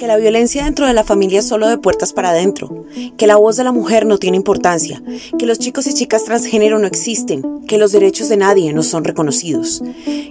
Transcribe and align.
que 0.00 0.06
la 0.06 0.16
violencia 0.16 0.64
dentro 0.64 0.86
de 0.86 0.94
la 0.94 1.04
familia 1.04 1.40
es 1.40 1.46
solo 1.46 1.68
de 1.68 1.76
puertas 1.76 2.14
para 2.14 2.30
adentro, 2.30 2.86
que 3.18 3.26
la 3.26 3.36
voz 3.36 3.58
de 3.58 3.64
la 3.64 3.70
mujer 3.70 4.06
no 4.06 4.16
tiene 4.16 4.38
importancia, 4.38 5.02
que 5.38 5.44
los 5.44 5.58
chicos 5.58 5.86
y 5.86 5.92
chicas 5.92 6.24
transgénero 6.24 6.78
no 6.78 6.86
existen, 6.86 7.66
que 7.68 7.76
los 7.76 7.92
derechos 7.92 8.30
de 8.30 8.38
nadie 8.38 8.72
no 8.72 8.82
son 8.82 9.04
reconocidos, 9.04 9.82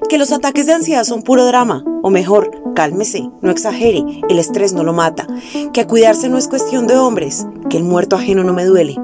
que 0.09 0.17
los 0.17 0.31
ataques 0.31 0.65
de 0.65 0.73
ansiedad 0.73 1.03
son 1.03 1.21
puro 1.21 1.45
drama, 1.45 1.85
o 2.01 2.09
mejor, 2.09 2.49
cálmese, 2.73 3.29
no 3.43 3.51
exagere, 3.51 4.03
el 4.27 4.39
estrés 4.39 4.73
no 4.73 4.83
lo 4.83 4.91
mata, 4.91 5.27
que 5.71 5.81
a 5.81 5.87
cuidarse 5.87 6.29
no 6.29 6.39
es 6.39 6.47
cuestión 6.47 6.87
de 6.87 6.97
hombres, 6.97 7.45
que 7.69 7.77
el 7.77 7.83
muerto 7.83 8.15
ajeno 8.15 8.43
no 8.43 8.53
me 8.53 8.65
duele, 8.65 8.95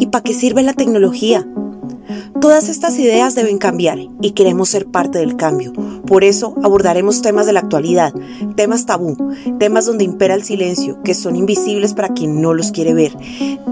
y 0.00 0.06
para 0.06 0.24
qué 0.24 0.34
sirve 0.34 0.64
la 0.64 0.74
tecnología, 0.74 1.46
Todas 2.40 2.68
estas 2.68 2.98
ideas 2.98 3.34
deben 3.34 3.58
cambiar 3.58 3.98
y 4.22 4.30
queremos 4.30 4.68
ser 4.68 4.86
parte 4.86 5.18
del 5.18 5.36
cambio. 5.36 5.72
Por 6.08 6.24
eso 6.24 6.54
abordaremos 6.64 7.20
temas 7.20 7.44
de 7.44 7.52
la 7.52 7.60
actualidad, 7.60 8.14
temas 8.56 8.86
tabú, 8.86 9.14
temas 9.58 9.84
donde 9.84 10.04
impera 10.04 10.34
el 10.34 10.42
silencio, 10.42 11.02
que 11.02 11.12
son 11.12 11.36
invisibles 11.36 11.92
para 11.92 12.14
quien 12.14 12.40
no 12.40 12.54
los 12.54 12.72
quiere 12.72 12.94
ver, 12.94 13.14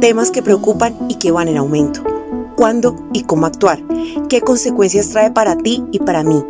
temas 0.00 0.30
que 0.30 0.42
preocupan 0.42 0.94
y 1.08 1.14
que 1.14 1.30
van 1.30 1.48
en 1.48 1.56
aumento. 1.56 2.02
¿Cuándo 2.54 2.96
y 3.12 3.22
cómo 3.22 3.46
actuar? 3.46 3.82
¿Qué 4.28 4.42
consecuencias 4.42 5.10
trae 5.10 5.30
para 5.30 5.56
ti 5.56 5.82
y 5.92 5.98
para 5.98 6.22
mí? 6.22 6.42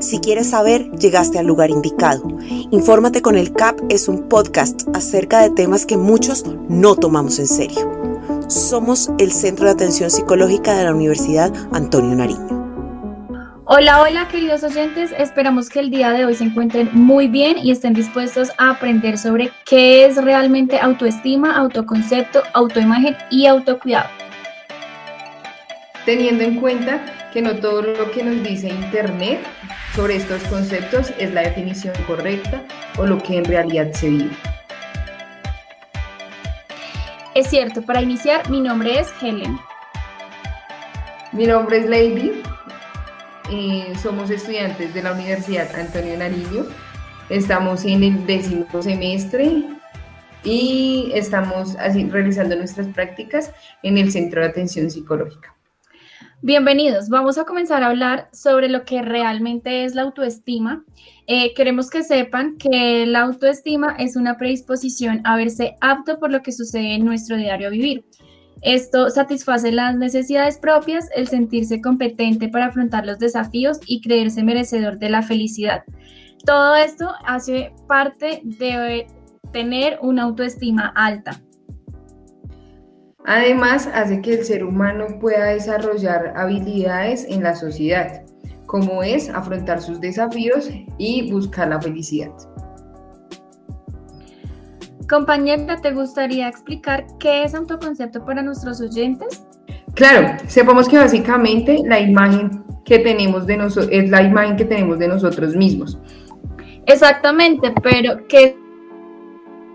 Si 0.00 0.18
quieres 0.18 0.48
saber, 0.48 0.90
llegaste 0.92 1.38
al 1.38 1.46
lugar 1.46 1.70
indicado. 1.70 2.22
Infórmate 2.70 3.20
con 3.22 3.36
el 3.36 3.52
CAP 3.52 3.80
es 3.90 4.08
un 4.08 4.28
podcast 4.28 4.82
acerca 4.94 5.40
de 5.40 5.50
temas 5.50 5.84
que 5.84 5.96
muchos 5.96 6.44
no 6.68 6.96
tomamos 6.96 7.38
en 7.38 7.48
serio. 7.48 7.90
Somos 8.48 9.10
el 9.18 9.32
Centro 9.32 9.66
de 9.66 9.72
Atención 9.72 10.10
Psicológica 10.10 10.74
de 10.74 10.84
la 10.84 10.94
Universidad 10.94 11.52
Antonio 11.72 12.14
Nariño. 12.14 12.63
Hola, 13.66 14.02
hola 14.02 14.28
queridos 14.28 14.62
oyentes, 14.62 15.10
esperamos 15.16 15.70
que 15.70 15.80
el 15.80 15.88
día 15.90 16.10
de 16.10 16.26
hoy 16.26 16.34
se 16.34 16.44
encuentren 16.44 16.90
muy 16.92 17.28
bien 17.28 17.56
y 17.56 17.70
estén 17.70 17.94
dispuestos 17.94 18.50
a 18.58 18.72
aprender 18.72 19.16
sobre 19.16 19.50
qué 19.64 20.04
es 20.04 20.22
realmente 20.22 20.78
autoestima, 20.78 21.56
autoconcepto, 21.56 22.42
autoimagen 22.52 23.16
y 23.30 23.46
autocuidado. 23.46 24.10
Teniendo 26.04 26.44
en 26.44 26.60
cuenta 26.60 27.30
que 27.32 27.40
no 27.40 27.56
todo 27.56 27.80
lo 27.80 28.10
que 28.10 28.22
nos 28.22 28.42
dice 28.42 28.68
Internet 28.68 29.40
sobre 29.96 30.16
estos 30.16 30.42
conceptos 30.44 31.14
es 31.18 31.32
la 31.32 31.40
definición 31.40 31.94
correcta 32.06 32.62
o 32.98 33.06
lo 33.06 33.16
que 33.22 33.38
en 33.38 33.46
realidad 33.46 33.90
se 33.92 34.10
vive. 34.10 34.36
Es 37.34 37.48
cierto, 37.48 37.80
para 37.80 38.02
iniciar, 38.02 38.50
mi 38.50 38.60
nombre 38.60 38.98
es 38.98 39.08
Helen. 39.22 39.58
Mi 41.32 41.46
nombre 41.46 41.78
es 41.78 41.86
Lady. 41.88 42.42
Eh, 43.50 43.92
somos 44.02 44.30
estudiantes 44.30 44.94
de 44.94 45.02
la 45.02 45.12
Universidad 45.12 45.74
Antonio 45.74 46.16
Nariño. 46.16 46.64
Estamos 47.28 47.84
en 47.84 48.02
el 48.02 48.26
décimo 48.26 48.66
semestre 48.80 49.64
y 50.42 51.10
estamos 51.14 51.76
así, 51.76 52.08
realizando 52.08 52.56
nuestras 52.56 52.86
prácticas 52.88 53.52
en 53.82 53.98
el 53.98 54.10
Centro 54.10 54.40
de 54.40 54.48
Atención 54.48 54.90
Psicológica. 54.90 55.54
Bienvenidos, 56.40 57.08
vamos 57.08 57.38
a 57.38 57.44
comenzar 57.44 57.82
a 57.82 57.86
hablar 57.86 58.28
sobre 58.32 58.68
lo 58.68 58.84
que 58.84 59.02
realmente 59.02 59.84
es 59.84 59.94
la 59.94 60.02
autoestima. 60.02 60.84
Eh, 61.26 61.54
queremos 61.54 61.88
que 61.88 62.02
sepan 62.02 62.56
que 62.58 63.06
la 63.06 63.22
autoestima 63.22 63.96
es 63.98 64.16
una 64.16 64.36
predisposición 64.36 65.20
a 65.24 65.36
verse 65.36 65.76
apto 65.80 66.18
por 66.18 66.30
lo 66.30 66.42
que 66.42 66.52
sucede 66.52 66.94
en 66.94 67.04
nuestro 67.04 67.36
diario 67.36 67.70
vivir. 67.70 68.04
Esto 68.62 69.10
satisface 69.10 69.72
las 69.72 69.96
necesidades 69.96 70.58
propias, 70.58 71.08
el 71.14 71.28
sentirse 71.28 71.80
competente 71.80 72.48
para 72.48 72.66
afrontar 72.66 73.04
los 73.04 73.18
desafíos 73.18 73.80
y 73.86 74.00
creerse 74.00 74.42
merecedor 74.42 74.98
de 74.98 75.10
la 75.10 75.22
felicidad. 75.22 75.82
Todo 76.44 76.74
esto 76.76 77.10
hace 77.26 77.72
parte 77.88 78.40
de 78.44 79.06
tener 79.52 79.98
una 80.02 80.24
autoestima 80.24 80.92
alta. 80.94 81.40
Además, 83.26 83.88
hace 83.94 84.20
que 84.20 84.34
el 84.34 84.44
ser 84.44 84.64
humano 84.64 85.06
pueda 85.18 85.46
desarrollar 85.46 86.34
habilidades 86.36 87.26
en 87.28 87.42
la 87.42 87.54
sociedad, 87.54 88.22
como 88.66 89.02
es 89.02 89.30
afrontar 89.30 89.80
sus 89.80 90.00
desafíos 90.00 90.68
y 90.98 91.30
buscar 91.30 91.68
la 91.68 91.80
felicidad. 91.80 92.32
Compañera, 95.08 95.76
¿te 95.80 95.92
gustaría 95.92 96.48
explicar 96.48 97.06
qué 97.18 97.44
es 97.44 97.54
autoconcepto 97.54 98.24
para 98.24 98.42
nuestros 98.42 98.80
oyentes? 98.80 99.44
Claro, 99.94 100.36
sepamos 100.46 100.88
que 100.88 100.98
básicamente 100.98 101.80
la 101.84 102.00
imagen 102.00 102.64
que 102.84 102.98
tenemos 102.98 103.46
de 103.46 103.56
nosotros 103.56 103.88
es 103.92 104.10
la 104.10 104.22
imagen 104.22 104.56
que 104.56 104.64
tenemos 104.64 104.98
de 104.98 105.08
nosotros 105.08 105.54
mismos. 105.54 105.98
Exactamente, 106.86 107.72
pero 107.82 108.26
¿qué 108.28 108.56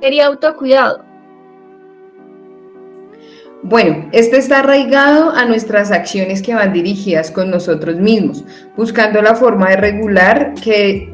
sería 0.02 0.28
autocuidado? 0.28 1.06
Bueno, 3.62 4.10
este 4.14 4.38
está 4.38 4.60
arraigado 4.60 5.32
a 5.32 5.44
nuestras 5.46 5.92
acciones 5.92 6.42
que 6.42 6.56
van 6.56 6.72
dirigidas 6.72 7.30
con 7.30 7.52
nosotros 7.52 7.98
mismos, 7.98 8.46
buscando 8.78 9.22
la 9.22 9.36
forma 9.36 9.70
de 9.70 9.76
regular 9.76 10.54
que 10.54 11.12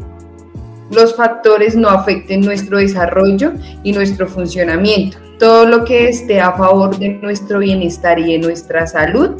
los 0.92 1.16
factores 1.16 1.76
no 1.76 1.90
afecten 1.90 2.42
nuestro 2.42 2.78
desarrollo 2.78 3.54
y 3.84 3.92
nuestro 3.92 4.28
funcionamiento. 4.28 5.18
Todo 5.40 5.66
lo 5.66 5.84
que 5.84 6.10
esté 6.10 6.40
a 6.40 6.54
favor 6.54 6.98
de 6.98 7.10
nuestro 7.10 7.60
bienestar 7.60 8.20
y 8.20 8.34
de 8.34 8.40
nuestra 8.40 8.88
salud 8.88 9.32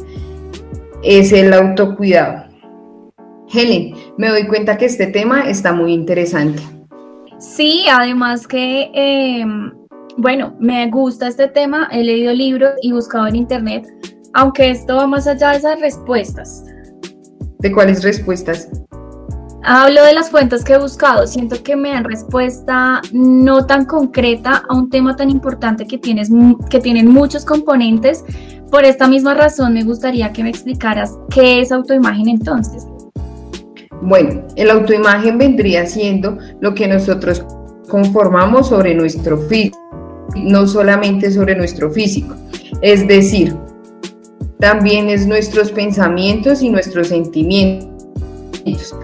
es 1.02 1.32
el 1.32 1.52
autocuidado. 1.52 2.46
Helen, 3.52 3.94
me 4.18 4.28
doy 4.28 4.46
cuenta 4.46 4.76
que 4.76 4.86
este 4.86 5.06
tema 5.06 5.48
está 5.48 5.72
muy 5.72 5.92
interesante. 5.92 6.62
Sí, 7.38 7.84
además 7.88 8.46
que 8.46 8.90
em, 8.92 9.70
bueno, 10.18 10.56
me 10.58 10.88
gusta 10.90 11.28
este 11.28 11.48
tema, 11.48 11.88
he 11.92 12.02
leído 12.02 12.32
libros 12.32 12.70
y 12.80 12.92
buscado 12.92 13.26
en 13.26 13.36
internet, 13.36 13.86
aunque 14.32 14.70
esto 14.70 14.96
va 14.96 15.06
más 15.06 15.26
allá 15.26 15.50
de 15.50 15.58
esas 15.58 15.80
respuestas. 15.80 16.64
¿De 17.58 17.70
cuáles 17.70 18.02
respuestas? 18.02 18.70
Hablo 19.68 20.04
de 20.04 20.12
las 20.12 20.30
fuentes 20.30 20.62
que 20.62 20.74
he 20.74 20.78
buscado, 20.78 21.26
siento 21.26 21.60
que 21.64 21.74
me 21.74 21.90
dan 21.90 22.04
respuesta 22.04 23.02
no 23.12 23.66
tan 23.66 23.84
concreta 23.84 24.62
a 24.68 24.76
un 24.76 24.88
tema 24.90 25.16
tan 25.16 25.28
importante 25.28 25.88
que, 25.88 25.98
tienes, 25.98 26.30
que 26.70 26.78
tienen 26.78 27.08
muchos 27.08 27.44
componentes. 27.44 28.24
Por 28.70 28.84
esta 28.84 29.08
misma 29.08 29.34
razón 29.34 29.74
me 29.74 29.82
gustaría 29.82 30.32
que 30.32 30.44
me 30.44 30.50
explicaras 30.50 31.18
qué 31.30 31.60
es 31.60 31.72
autoimagen 31.72 32.28
entonces. 32.28 32.86
Bueno, 34.02 34.42
el 34.54 34.70
autoimagen 34.70 35.36
vendría 35.36 35.84
siendo 35.86 36.38
lo 36.60 36.72
que 36.72 36.86
nosotros 36.86 37.44
conformamos 37.88 38.68
sobre 38.68 38.94
nuestro 38.94 39.36
físico 39.36 39.76
no 40.36 40.66
solamente 40.66 41.30
sobre 41.30 41.56
nuestro 41.56 41.90
físico. 41.90 42.34
Es 42.82 43.06
decir, 43.08 43.56
también 44.58 45.08
es 45.08 45.26
nuestros 45.26 45.72
pensamientos 45.72 46.62
y 46.62 46.68
nuestros 46.68 47.08
sentimientos. 47.08 48.94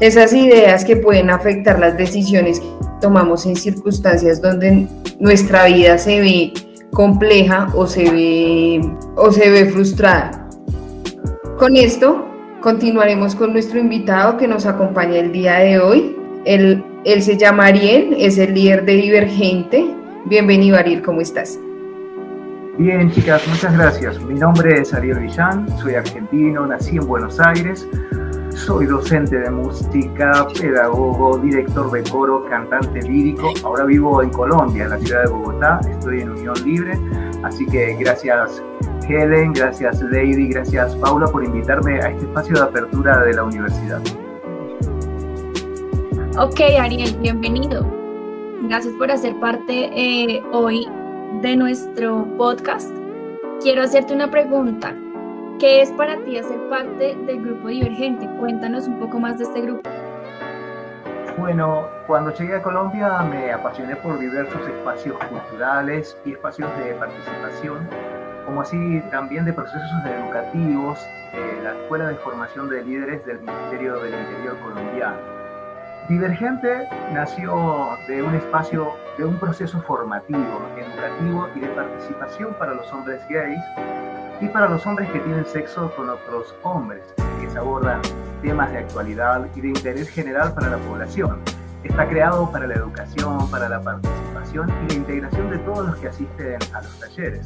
Esas 0.00 0.32
ideas 0.32 0.84
que 0.84 0.96
pueden 0.96 1.28
afectar 1.30 1.78
las 1.78 1.96
decisiones 1.96 2.60
que 2.60 2.66
tomamos 3.00 3.46
en 3.46 3.56
circunstancias 3.56 4.40
donde 4.40 4.86
nuestra 5.18 5.66
vida 5.66 5.98
se 5.98 6.20
ve 6.20 6.52
compleja 6.92 7.68
o 7.74 7.86
se 7.86 8.10
ve, 8.10 8.80
o 9.16 9.32
se 9.32 9.50
ve 9.50 9.66
frustrada. 9.66 10.48
Con 11.58 11.76
esto 11.76 12.24
continuaremos 12.60 13.34
con 13.34 13.52
nuestro 13.52 13.80
invitado 13.80 14.36
que 14.36 14.46
nos 14.46 14.66
acompaña 14.66 15.18
el 15.18 15.32
día 15.32 15.58
de 15.58 15.80
hoy. 15.80 16.16
Él, 16.44 16.84
él 17.04 17.22
se 17.22 17.36
llama 17.36 17.66
Ariel, 17.66 18.14
es 18.18 18.38
el 18.38 18.54
líder 18.54 18.84
de 18.84 18.94
Divergente, 18.94 19.94
Bienvenido 20.26 20.76
Ariel, 20.76 21.00
¿cómo 21.00 21.22
estás? 21.22 21.58
Bien, 22.76 23.10
chicas, 23.10 23.42
muchas 23.48 23.72
gracias. 23.76 24.20
Mi 24.20 24.34
nombre 24.34 24.82
es 24.82 24.92
Ariel 24.92 25.20
Villán, 25.20 25.66
soy 25.78 25.94
argentino, 25.94 26.66
nací 26.66 26.96
en 26.96 27.06
Buenos 27.06 27.40
Aires, 27.40 27.88
soy 28.58 28.86
docente 28.86 29.38
de 29.38 29.50
música, 29.50 30.46
pedagogo, 30.60 31.38
director 31.38 31.90
de 31.90 32.02
coro, 32.10 32.44
cantante 32.48 33.02
lírico. 33.02 33.52
Ahora 33.64 33.84
vivo 33.84 34.22
en 34.22 34.30
Colombia, 34.30 34.84
en 34.84 34.90
la 34.90 34.98
ciudad 34.98 35.24
de 35.24 35.30
Bogotá, 35.30 35.80
estoy 35.88 36.22
en 36.22 36.30
Unión 36.30 36.54
Libre, 36.64 36.98
así 37.44 37.64
que 37.66 37.94
gracias 37.94 38.62
Helen, 39.08 39.52
gracias 39.52 40.02
Lady, 40.02 40.48
gracias 40.48 40.94
Paula 40.96 41.26
por 41.28 41.44
invitarme 41.44 42.00
a 42.00 42.10
este 42.10 42.24
espacio 42.24 42.56
de 42.56 42.62
apertura 42.62 43.20
de 43.24 43.34
la 43.34 43.44
universidad. 43.44 44.02
Ok, 46.36 46.60
Ariel, 46.80 47.16
bienvenido. 47.20 47.86
Gracias 48.62 48.92
por 48.94 49.10
hacer 49.10 49.38
parte 49.40 49.90
eh, 49.94 50.42
hoy 50.52 50.86
de 51.42 51.56
nuestro 51.56 52.26
podcast. 52.36 52.90
Quiero 53.60 53.82
hacerte 53.82 54.14
una 54.14 54.30
pregunta. 54.30 54.94
¿Qué 55.58 55.82
es 55.82 55.90
para 55.90 56.16
ti 56.18 56.38
hacer 56.38 56.56
parte 56.68 57.16
del 57.26 57.42
grupo 57.42 57.66
Divergente? 57.66 58.28
Cuéntanos 58.38 58.86
un 58.86 59.00
poco 59.00 59.18
más 59.18 59.38
de 59.38 59.44
este 59.44 59.60
grupo. 59.62 59.90
Bueno, 61.36 61.88
cuando 62.06 62.32
llegué 62.32 62.54
a 62.54 62.62
Colombia 62.62 63.22
me 63.22 63.50
apasioné 63.52 63.96
por 63.96 64.20
diversos 64.20 64.68
espacios 64.68 65.16
culturales 65.24 66.16
y 66.24 66.32
espacios 66.32 66.70
de 66.78 66.94
participación, 66.94 67.88
como 68.46 68.60
así 68.60 69.02
también 69.10 69.44
de 69.46 69.52
procesos 69.52 69.90
educativos 70.06 71.00
de 71.32 71.62
la 71.64 71.72
Escuela 71.72 72.06
de 72.06 72.14
Formación 72.16 72.68
de 72.68 72.84
Líderes 72.84 73.26
del 73.26 73.40
Ministerio 73.40 73.98
del 73.98 74.14
Interior 74.14 74.56
colombiano 74.60 75.38
Divergente 76.08 76.88
nació 77.12 77.98
de 78.06 78.22
un 78.22 78.34
espacio, 78.34 78.94
de 79.18 79.26
un 79.26 79.38
proceso 79.38 79.78
formativo, 79.82 80.62
educativo 80.78 81.48
y 81.54 81.60
de 81.60 81.68
participación 81.68 82.54
para 82.54 82.72
los 82.72 82.90
hombres 82.94 83.20
gays 83.28 83.60
y 84.40 84.46
para 84.48 84.68
los 84.68 84.86
hombres 84.86 85.10
que 85.10 85.18
tienen 85.20 85.44
sexo 85.46 85.92
con 85.96 86.08
otros 86.08 86.54
hombres, 86.62 87.02
que 87.40 87.50
se 87.50 87.58
abordan 87.58 88.00
temas 88.42 88.70
de 88.70 88.78
actualidad 88.78 89.46
y 89.54 89.60
de 89.60 89.68
interés 89.68 90.08
general 90.08 90.54
para 90.54 90.70
la 90.70 90.78
población. 90.78 91.40
Está 91.82 92.08
creado 92.08 92.50
para 92.50 92.66
la 92.66 92.74
educación, 92.74 93.50
para 93.50 93.68
la 93.68 93.80
participación 93.80 94.70
y 94.84 94.88
la 94.88 94.94
integración 94.94 95.50
de 95.50 95.58
todos 95.58 95.86
los 95.86 95.96
que 95.96 96.08
asisten 96.08 96.58
a 96.72 96.82
los 96.82 97.00
talleres. 97.00 97.44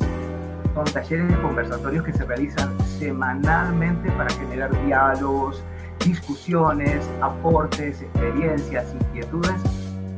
Son 0.75 0.85
talleres 0.85 1.37
conversatorios 1.39 2.05
que 2.05 2.13
se 2.13 2.25
realizan 2.25 2.79
semanalmente 2.99 4.11
para 4.13 4.31
generar 4.31 4.71
diálogos, 4.87 5.63
discusiones, 6.05 7.09
aportes, 7.21 8.03
experiencias, 8.03 8.95
inquietudes 8.95 9.61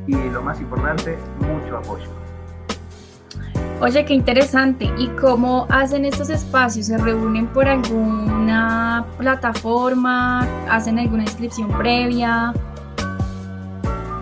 y 0.07 0.15
lo 0.29 0.41
más 0.41 0.59
importante, 0.59 1.17
mucho 1.39 1.77
apoyo. 1.77 2.24
Oye, 3.81 4.05
qué 4.05 4.13
interesante. 4.13 4.89
¿Y 4.97 5.09
cómo 5.09 5.67
hacen 5.69 6.05
estos 6.05 6.29
espacios? 6.29 6.85
¿Se 6.87 6.97
reúnen 6.97 7.47
por 7.47 7.67
alguna 7.67 9.05
plataforma? 9.17 10.47
¿Hacen 10.69 10.97
alguna 10.97 11.23
inscripción 11.23 11.69
previa? 11.77 12.53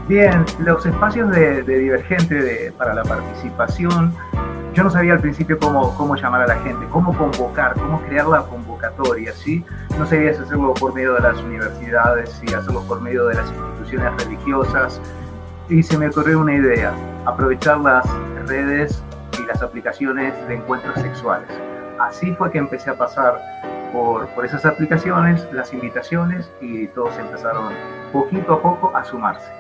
Bien, 0.08 0.44
los 0.60 0.86
espacios 0.86 1.30
de, 1.32 1.62
Divergente 1.64 2.74
para 2.78 2.94
la 2.96 3.04
participación, 3.04 4.14
yo 4.74 4.84
no 4.84 4.90
sabía 4.90 5.14
al 5.14 5.20
principio 5.20 5.58
cómo, 5.60 5.96
cómo 5.96 6.16
llamar 6.16 6.42
a 6.42 6.48
la 6.48 6.56
gente, 6.58 6.86
cómo 6.90 7.16
convocar, 7.16 7.76
cómo 7.76 8.02
crear 8.02 8.28
la 8.28 8.42
convocatoria, 8.42 9.34
¿sí? 9.34 9.64
No 9.98 10.06
sabía 10.06 10.34
si 10.34 10.42
hacerlo 10.42 10.74
por 10.74 10.94
medio 10.94 11.14
de 11.14 11.22
las 11.22 11.38
universidades, 11.42 12.32
si 12.32 12.54
hacerlo 12.54 12.82
por 12.84 13.00
medio 13.02 13.28
de 13.28 13.36
las 13.36 13.48
instituciones 13.48 14.24
religiosas, 14.26 15.00
y 15.70 15.84
se 15.84 15.98
me 15.98 16.08
ocurrió 16.08 16.40
una 16.40 16.56
idea, 16.56 16.92
aprovechar 17.26 17.80
las 17.80 18.06
redes 18.48 19.02
y 19.40 19.46
las 19.46 19.62
aplicaciones 19.62 20.34
de 20.48 20.56
encuentros 20.56 21.00
sexuales. 21.00 21.50
Así 22.00 22.34
fue 22.36 22.52
que 22.52 22.58
empecé 22.58 22.90
a 22.90 22.96
pasar 22.96 23.40
por, 23.92 24.28
por 24.30 24.46
esas 24.46 24.66
aplicaciones, 24.66 25.48
las 25.52 25.74
invitaciones, 25.74 26.50
y 26.62 26.88
todos 26.88 27.18
empezaron 27.18 27.74
poquito 28.12 28.54
a 28.54 28.62
poco 28.62 28.96
a 28.96 29.04
sumarse. 29.04 29.52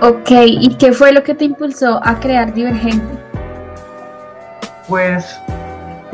Ok, 0.00 0.30
¿y 0.46 0.76
qué 0.76 0.92
fue 0.92 1.12
lo 1.12 1.24
que 1.24 1.34
te 1.34 1.44
impulsó 1.44 2.00
a 2.04 2.20
crear 2.20 2.52
Divergente? 2.52 3.18
Pues 4.86 5.40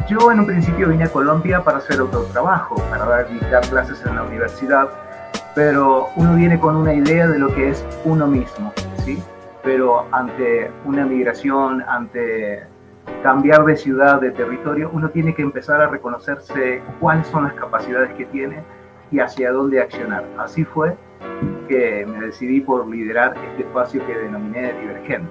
yo 0.09 0.33
en 0.33 0.41
un 0.41 0.47
principio 0.47 0.89
vine 0.89 1.05
a 1.05 1.09
Colombia 1.09 1.63
para 1.63 1.79
hacer 1.79 2.01
otro 2.01 2.25
trabajo, 2.25 2.77
para 2.91 3.05
dar, 3.05 3.27
clases 3.69 4.03
en 4.07 4.17
la 4.17 4.23
universidad, 4.23 4.89
pero 5.55 6.09
uno 6.17 6.35
viene 6.35 6.59
con 6.59 6.77
una 6.77 6.95
idea 6.95 7.29
de 7.29 7.39
lo 7.39 7.55
que 7.55 7.71
es 7.71 7.85
uno 8.05 8.27
mismo, 8.27 8.73
¿sí? 9.05 9.23
Pero 9.65 10.07
ante 10.13 10.71
una 10.85 11.05
migración, 11.07 11.83
ante 11.89 12.65
cambiar 13.23 13.65
de 13.65 13.77
ciudad, 13.77 14.21
de 14.21 14.31
territorio, 14.31 14.91
uno 14.93 15.09
tiene 15.09 15.35
que 15.35 15.43
empezar 15.43 15.81
a 15.81 15.89
reconocerse 15.89 16.83
cuáles 17.01 17.27
son 17.29 17.45
las 17.45 17.55
capacidades 17.55 18.13
que 18.15 18.27
tiene 18.27 18.63
y 19.11 19.21
hacia 19.21 19.53
dónde 19.53 19.81
accionar. 19.81 20.25
Así 20.39 20.65
fue 20.65 20.95
que 21.69 22.07
me 22.07 22.27
decidí 22.27 22.61
por 22.61 22.87
liderar 22.87 23.35
este 23.51 23.63
espacio 23.63 24.07
que 24.07 24.17
denominé 24.17 24.75
Divergente. 24.75 25.31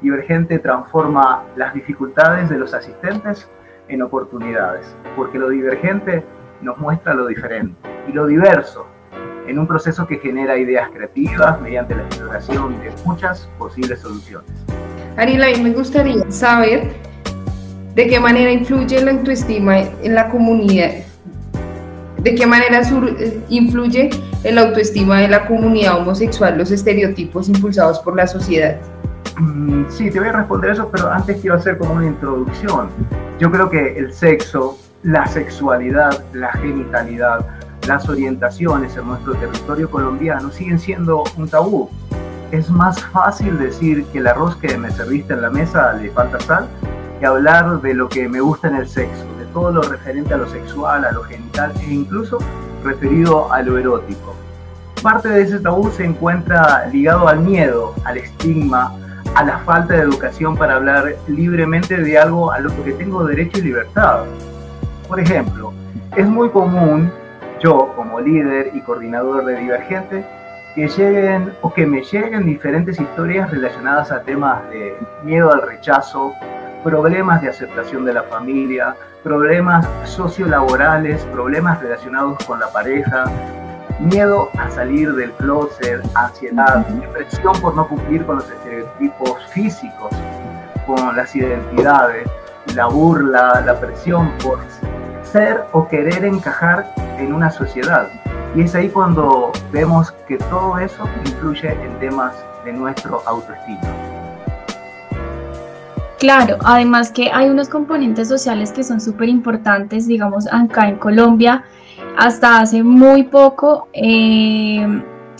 Divergente 0.00 0.58
transforma 0.58 1.44
las 1.56 1.72
dificultades 1.74 2.50
de 2.50 2.58
los 2.58 2.74
asistentes 2.74 3.48
en 3.88 4.02
oportunidades, 4.02 4.94
porque 5.16 5.38
lo 5.38 5.48
divergente 5.48 6.24
nos 6.60 6.78
muestra 6.78 7.14
lo 7.14 7.26
diferente 7.26 7.76
y 8.08 8.12
lo 8.12 8.26
diverso 8.26 8.86
en 9.46 9.58
un 9.58 9.66
proceso 9.66 10.06
que 10.06 10.18
genera 10.18 10.56
ideas 10.56 10.88
creativas 10.92 11.60
mediante 11.60 11.94
la 11.94 12.02
exploración 12.02 12.80
de 12.80 12.92
muchas 13.04 13.48
posibles 13.58 14.00
soluciones. 14.00 14.50
Ariela, 15.16 15.46
me 15.62 15.70
gustaría 15.72 16.30
saber 16.30 16.92
de 17.94 18.08
qué 18.08 18.18
manera 18.18 18.50
influye 18.50 19.00
la 19.04 19.12
autoestima 19.12 19.78
en 19.78 20.14
la 20.14 20.28
comunidad, 20.28 20.90
de 22.18 22.34
qué 22.34 22.46
manera 22.46 22.80
eh, 22.80 23.40
influye 23.48 24.10
en 24.42 24.54
la 24.54 24.62
autoestima 24.62 25.20
de 25.20 25.28
la 25.28 25.46
comunidad 25.46 25.98
homosexual 25.98 26.58
los 26.58 26.70
estereotipos 26.70 27.48
impulsados 27.48 28.00
por 28.00 28.16
la 28.16 28.26
sociedad? 28.26 28.80
Mm, 29.38 29.84
sí, 29.88 30.10
te 30.10 30.18
voy 30.18 30.28
a 30.28 30.32
responder 30.32 30.70
eso, 30.70 30.88
pero 30.90 31.10
antes 31.10 31.40
quiero 31.40 31.56
hacer 31.56 31.78
como 31.78 31.94
una 31.94 32.06
introducción. 32.06 32.88
Yo 33.38 33.50
creo 33.50 33.68
que 33.68 33.96
el 33.98 34.12
sexo, 34.12 34.78
la 35.02 35.26
sexualidad, 35.26 36.24
la 36.32 36.52
genitalidad, 36.52 37.46
las 37.86 38.08
orientaciones 38.08 38.96
en 38.96 39.06
nuestro 39.06 39.34
territorio 39.34 39.90
colombiano 39.90 40.50
siguen 40.50 40.78
siendo 40.78 41.24
un 41.36 41.48
tabú. 41.48 41.90
Es 42.50 42.70
más 42.70 43.02
fácil 43.06 43.58
decir 43.58 44.04
que 44.06 44.18
el 44.18 44.26
arroz 44.26 44.56
que 44.56 44.76
me 44.78 44.90
serviste 44.90 45.34
en 45.34 45.42
la 45.42 45.50
mesa 45.50 45.92
le 45.94 46.10
falta 46.10 46.40
sal 46.40 46.68
que 47.18 47.26
hablar 47.26 47.80
de 47.80 47.94
lo 47.94 48.08
que 48.08 48.28
me 48.28 48.40
gusta 48.40 48.68
en 48.68 48.76
el 48.76 48.88
sexo, 48.88 49.24
de 49.38 49.44
todo 49.52 49.70
lo 49.70 49.82
referente 49.82 50.34
a 50.34 50.36
lo 50.36 50.48
sexual, 50.48 51.04
a 51.04 51.12
lo 51.12 51.24
genital 51.24 51.72
e 51.80 51.92
incluso 51.92 52.38
referido 52.82 53.52
a 53.52 53.62
lo 53.62 53.78
erótico. 53.78 54.34
Parte 55.02 55.28
de 55.28 55.42
ese 55.42 55.58
tabú 55.58 55.90
se 55.90 56.04
encuentra 56.04 56.86
ligado 56.86 57.28
al 57.28 57.40
miedo, 57.40 57.94
al 58.04 58.16
estigma, 58.16 58.94
a 59.34 59.44
la 59.44 59.58
falta 59.58 59.94
de 59.94 60.00
educación 60.00 60.56
para 60.56 60.76
hablar 60.76 61.16
libremente 61.26 61.96
de 61.96 62.18
algo 62.18 62.52
a 62.52 62.60
lo 62.60 62.70
que 62.84 62.92
tengo 62.92 63.24
derecho 63.24 63.58
y 63.58 63.62
libertad. 63.62 64.24
Por 65.08 65.20
ejemplo, 65.20 65.72
es 66.16 66.26
muy 66.26 66.48
común, 66.50 67.12
yo 67.64 67.94
como 67.96 68.20
líder 68.20 68.72
y 68.74 68.80
coordinador 68.82 69.46
de 69.46 69.56
Divergente, 69.56 70.22
que 70.74 70.86
lleguen 70.86 71.54
o 71.62 71.72
que 71.72 71.86
me 71.86 72.02
lleguen 72.02 72.44
diferentes 72.44 73.00
historias 73.00 73.50
relacionadas 73.50 74.12
a 74.12 74.20
temas 74.20 74.68
de 74.68 74.94
miedo 75.22 75.50
al 75.50 75.62
rechazo, 75.62 76.34
problemas 76.82 77.40
de 77.40 77.48
aceptación 77.48 78.04
de 78.04 78.12
la 78.12 78.24
familia, 78.24 78.94
problemas 79.22 79.88
sociolaborales, 80.04 81.24
problemas 81.32 81.80
relacionados 81.80 82.36
con 82.44 82.60
la 82.60 82.70
pareja, 82.70 83.24
miedo 83.98 84.50
a 84.58 84.70
salir 84.70 85.14
del 85.14 85.32
closet, 85.32 86.02
ansiedad, 86.14 86.84
depresión 86.86 87.58
por 87.62 87.74
no 87.74 87.88
cumplir 87.88 88.26
con 88.26 88.36
los 88.36 88.50
estereotipos 88.50 89.42
físicos, 89.54 90.10
con 90.86 91.16
las 91.16 91.34
identidades, 91.34 92.28
la 92.74 92.88
burla, 92.88 93.62
la 93.64 93.80
presión 93.80 94.30
por 94.42 94.58
ser 95.34 95.64
o 95.72 95.88
querer 95.88 96.24
encajar 96.24 96.94
en 97.18 97.34
una 97.34 97.50
sociedad. 97.50 98.08
Y 98.54 98.60
es 98.62 98.74
ahí 98.76 98.88
cuando 98.88 99.50
vemos 99.72 100.12
que 100.28 100.36
todo 100.36 100.78
eso 100.78 101.08
influye 101.26 101.70
en 101.72 101.98
temas 101.98 102.32
de 102.64 102.72
nuestro 102.72 103.20
autoestima. 103.26 103.80
Claro, 106.20 106.56
además 106.64 107.10
que 107.10 107.32
hay 107.32 107.50
unos 107.50 107.68
componentes 107.68 108.28
sociales 108.28 108.70
que 108.70 108.84
son 108.84 109.00
súper 109.00 109.28
importantes, 109.28 110.06
digamos, 110.06 110.46
acá 110.52 110.88
en 110.88 110.98
Colombia, 110.98 111.64
hasta 112.16 112.60
hace 112.60 112.84
muy 112.84 113.24
poco 113.24 113.88
eh, 113.92 114.86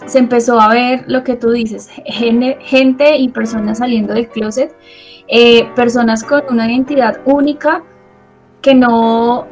se 0.06 0.18
empezó 0.18 0.60
a 0.60 0.70
ver 0.74 1.04
lo 1.06 1.22
que 1.22 1.36
tú 1.36 1.52
dices, 1.52 1.88
gente 2.04 3.16
y 3.16 3.28
personas 3.28 3.78
saliendo 3.78 4.12
del 4.12 4.26
closet, 4.28 4.74
eh, 5.28 5.68
personas 5.76 6.24
con 6.24 6.42
una 6.50 6.66
identidad 6.66 7.20
única 7.24 7.84
que 8.60 8.74
no, 8.74 9.46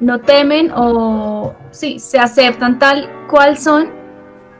no 0.00 0.20
temen 0.20 0.70
o 0.74 1.54
sí, 1.70 1.98
se 1.98 2.18
aceptan 2.18 2.78
tal 2.78 3.08
cual 3.28 3.58
son, 3.58 3.90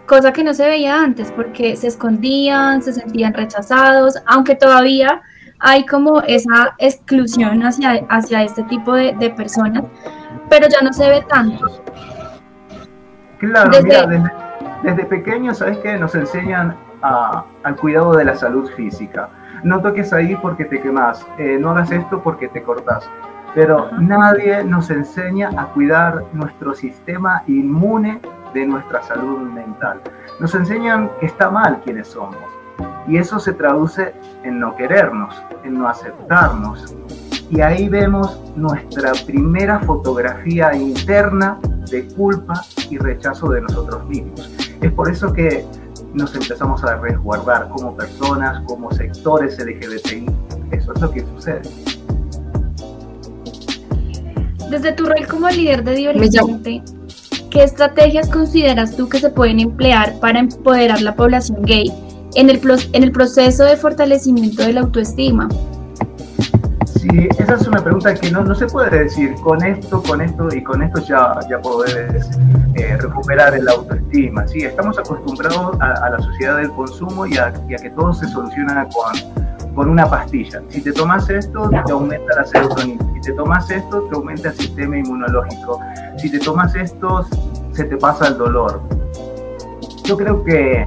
cosa 0.06 0.32
que 0.32 0.42
no 0.42 0.54
se 0.54 0.66
veía 0.66 1.02
antes 1.02 1.30
porque 1.32 1.76
se 1.76 1.88
escondían, 1.88 2.82
se 2.82 2.92
sentían 2.92 3.34
rechazados, 3.34 4.14
aunque 4.26 4.54
todavía 4.54 5.22
hay 5.60 5.84
como 5.86 6.20
esa 6.22 6.74
exclusión 6.78 7.62
hacia, 7.62 8.04
hacia 8.08 8.42
este 8.42 8.62
tipo 8.64 8.94
de, 8.94 9.12
personas, 9.36 9.84
pero 10.48 10.68
ya 10.68 10.80
no 10.82 10.92
se 10.92 11.08
ve 11.08 11.24
tanto. 11.28 11.66
Claro, 13.38 13.70
desde, 13.70 14.06
mira, 14.06 14.32
desde, 14.82 15.04
pequeños, 15.04 15.58
¿sabes 15.58 15.78
qué? 15.78 15.96
Nos 15.96 16.14
enseñan 16.14 16.76
al 17.02 17.76
cuidado 17.76 18.16
de 18.16 18.24
la 18.24 18.36
salud 18.36 18.70
física. 18.76 19.28
No 19.62 19.80
toques 19.80 20.12
ahí 20.12 20.36
porque 20.36 20.64
te 20.64 20.80
quemas, 20.80 21.24
eh, 21.36 21.56
no 21.60 21.70
hagas 21.70 21.90
esto 21.90 22.22
porque 22.22 22.48
te 22.48 22.62
cortas. 22.62 23.08
Pero 23.54 23.90
nadie 23.98 24.62
nos 24.64 24.90
enseña 24.90 25.50
a 25.56 25.66
cuidar 25.66 26.24
nuestro 26.32 26.74
sistema 26.74 27.42
inmune 27.46 28.20
de 28.54 28.66
nuestra 28.66 29.02
salud 29.02 29.40
mental. 29.40 30.00
Nos 30.40 30.54
enseñan 30.54 31.10
que 31.20 31.26
está 31.26 31.50
mal 31.50 31.80
quienes 31.84 32.08
somos 32.08 32.58
y 33.08 33.16
eso 33.16 33.38
se 33.40 33.54
traduce 33.54 34.14
en 34.44 34.60
no 34.60 34.76
querernos, 34.76 35.34
en 35.64 35.74
no 35.74 35.88
aceptarnos. 35.88 36.94
Y 37.50 37.62
ahí 37.62 37.88
vemos 37.88 38.38
nuestra 38.54 39.12
primera 39.26 39.80
fotografía 39.80 40.74
interna 40.74 41.58
de 41.90 42.06
culpa 42.08 42.60
y 42.90 42.98
rechazo 42.98 43.48
de 43.48 43.62
nosotros 43.62 44.06
mismos. 44.06 44.50
Es 44.82 44.92
por 44.92 45.10
eso 45.10 45.32
que 45.32 45.64
nos 46.12 46.34
empezamos 46.34 46.84
a 46.84 46.96
resguardar 46.96 47.68
como 47.70 47.96
personas, 47.96 48.62
como 48.66 48.92
sectores 48.92 49.58
LGBTI. 49.58 50.26
Eso 50.70 50.92
es 50.92 51.00
lo 51.00 51.10
que 51.10 51.22
sucede. 51.22 51.87
Desde 54.70 54.92
tu 54.92 55.06
rol 55.06 55.26
como 55.26 55.48
líder 55.48 55.82
de 55.82 55.94
Divergente, 55.94 56.82
¿qué 57.50 57.62
estrategias 57.64 58.28
consideras 58.28 58.94
tú 58.96 59.08
que 59.08 59.18
se 59.18 59.30
pueden 59.30 59.60
emplear 59.60 60.20
para 60.20 60.40
empoderar 60.40 61.00
la 61.00 61.14
población 61.14 61.62
gay 61.62 61.90
en 62.34 62.50
el, 62.50 62.60
en 62.92 63.02
el 63.02 63.12
proceso 63.12 63.64
de 63.64 63.76
fortalecimiento 63.76 64.62
de 64.62 64.74
la 64.74 64.80
autoestima? 64.82 65.48
Sí, 66.84 67.28
esa 67.38 67.54
es 67.54 67.66
una 67.66 67.82
pregunta 67.82 68.12
que 68.14 68.30
no, 68.30 68.44
no 68.44 68.54
se 68.54 68.66
puede 68.66 69.04
decir 69.04 69.34
con 69.42 69.64
esto, 69.64 70.02
con 70.02 70.20
esto 70.20 70.48
y 70.54 70.62
con 70.62 70.82
esto 70.82 71.00
ya, 71.02 71.38
ya 71.48 71.60
puedes 71.60 72.28
eh, 72.74 72.96
recuperar 72.98 73.54
el 73.54 73.68
autoestima. 73.68 74.46
Sí, 74.48 74.58
estamos 74.64 74.98
acostumbrados 74.98 75.80
a, 75.80 76.10
la 76.10 76.18
sociedad 76.18 76.56
del 76.56 76.70
consumo 76.70 77.24
y 77.26 77.38
a, 77.38 77.52
que 77.52 77.90
todo 77.90 78.12
se 78.12 78.26
soluciona 78.28 78.86
con, 78.88 79.14
con 79.78 79.88
una 79.88 80.10
pastilla. 80.10 80.60
Si 80.70 80.80
te 80.80 80.92
tomas 80.92 81.30
esto, 81.30 81.70
te 81.70 81.92
aumenta 81.92 82.34
la 82.34 82.44
serotonina. 82.44 83.04
Si 83.14 83.20
te 83.20 83.32
tomas 83.32 83.70
esto, 83.70 84.02
te 84.10 84.16
aumenta 84.16 84.48
el 84.48 84.54
sistema 84.56 84.98
inmunológico. 84.98 85.78
Si 86.16 86.28
te 86.32 86.40
tomas 86.40 86.74
esto, 86.74 87.24
se 87.70 87.84
te 87.84 87.96
pasa 87.96 88.26
el 88.26 88.38
dolor. 88.38 88.82
Yo 90.02 90.16
creo 90.16 90.42
que 90.42 90.84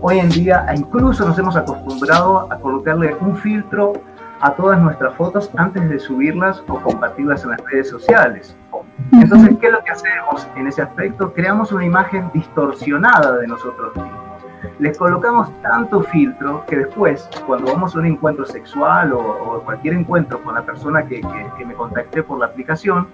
hoy 0.00 0.20
en 0.20 0.28
día 0.28 0.64
incluso 0.72 1.26
nos 1.26 1.36
hemos 1.36 1.56
acostumbrado 1.56 2.46
a 2.48 2.60
colocarle 2.60 3.16
un 3.20 3.36
filtro 3.38 3.94
a 4.40 4.52
todas 4.52 4.80
nuestras 4.80 5.16
fotos 5.16 5.50
antes 5.56 5.90
de 5.90 5.98
subirlas 5.98 6.62
o 6.68 6.78
compartirlas 6.78 7.42
en 7.42 7.50
las 7.50 7.60
redes 7.72 7.90
sociales. 7.90 8.54
Entonces, 9.10 9.56
¿qué 9.60 9.66
es 9.66 9.72
lo 9.72 9.82
que 9.82 9.90
hacemos 9.90 10.46
en 10.54 10.68
ese 10.68 10.82
aspecto? 10.82 11.32
Creamos 11.32 11.72
una 11.72 11.84
imagen 11.84 12.30
distorsionada 12.32 13.38
de 13.38 13.48
nosotros 13.48 13.96
mismos. 13.96 14.21
Les 14.82 14.98
colocamos 14.98 15.48
tanto 15.62 16.02
filtro 16.02 16.66
que 16.66 16.76
después, 16.76 17.28
cuando 17.46 17.72
vamos 17.72 17.94
a 17.94 18.00
un 18.00 18.06
encuentro 18.06 18.44
sexual 18.44 19.12
o, 19.12 19.62
cualquier 19.64 19.94
encuentro 19.94 20.42
con 20.42 20.56
la 20.56 20.62
persona 20.62 21.04
que, 21.06 21.20
que 21.56 21.64
me 21.64 21.72
contacté 21.74 22.24
por 22.24 22.40
la 22.40 22.46
aplicación, 22.46 23.06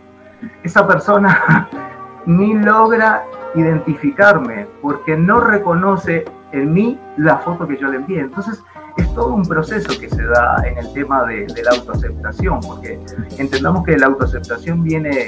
esa 0.62 0.86
persona 0.88 1.68
ni 2.24 2.54
logra 2.54 3.22
identificarme 3.54 4.66
porque 4.80 5.14
no 5.14 5.40
reconoce 5.40 6.24
en 6.52 6.72
mí 6.72 6.98
la 7.18 7.36
foto 7.36 7.68
que 7.68 7.76
yo 7.76 7.88
le 7.88 7.98
envié. 7.98 8.20
Entonces, 8.20 8.62
es 8.96 9.14
todo 9.14 9.34
un 9.34 9.46
proceso 9.46 10.00
que 10.00 10.08
se 10.08 10.24
da 10.24 10.62
en 10.66 10.78
el 10.78 10.90
tema 10.94 11.26
de, 11.26 11.48
la 11.62 11.72
autoaceptación, 11.72 12.60
porque 12.60 12.98
entendamos 13.36 13.84
que 13.84 13.98
la 13.98 14.06
autoaceptación 14.06 14.82
viene 14.82 15.26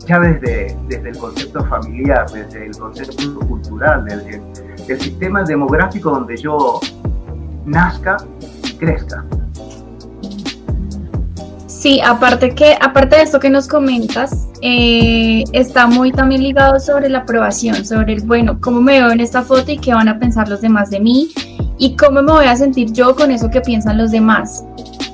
ya 0.00 0.20
desde, 0.20 0.76
desde 0.86 1.08
el 1.08 1.16
concepto 1.16 1.64
familiar, 1.64 2.28
desde 2.30 2.66
el 2.66 2.76
concepto 2.76 3.40
cultural, 3.40 4.04
desde 4.04 4.67
el 4.94 5.00
sistema 5.00 5.42
demográfico 5.44 6.10
donde 6.10 6.36
yo 6.36 6.80
nazca 7.64 8.16
crezca. 8.78 9.24
Sí, 11.66 12.00
aparte 12.00 12.54
que, 12.54 12.76
aparte 12.80 13.16
de 13.16 13.22
esto 13.22 13.38
que 13.38 13.50
nos 13.50 13.68
comentas, 13.68 14.48
eh, 14.62 15.44
está 15.52 15.86
muy 15.86 16.10
también 16.10 16.42
ligado 16.42 16.80
sobre 16.80 17.08
la 17.08 17.18
aprobación, 17.18 17.84
sobre 17.84 18.14
el 18.14 18.22
bueno, 18.22 18.58
cómo 18.60 18.80
me 18.80 19.00
veo 19.00 19.12
en 19.12 19.20
esta 19.20 19.42
foto 19.42 19.70
y 19.70 19.78
qué 19.78 19.94
van 19.94 20.08
a 20.08 20.18
pensar 20.18 20.48
los 20.48 20.60
demás 20.60 20.90
de 20.90 20.98
mí 20.98 21.28
y 21.78 21.94
cómo 21.94 22.22
me 22.22 22.32
voy 22.32 22.46
a 22.46 22.56
sentir 22.56 22.92
yo 22.92 23.14
con 23.14 23.30
eso 23.30 23.48
que 23.48 23.60
piensan 23.60 23.96
los 23.96 24.10
demás. 24.10 24.64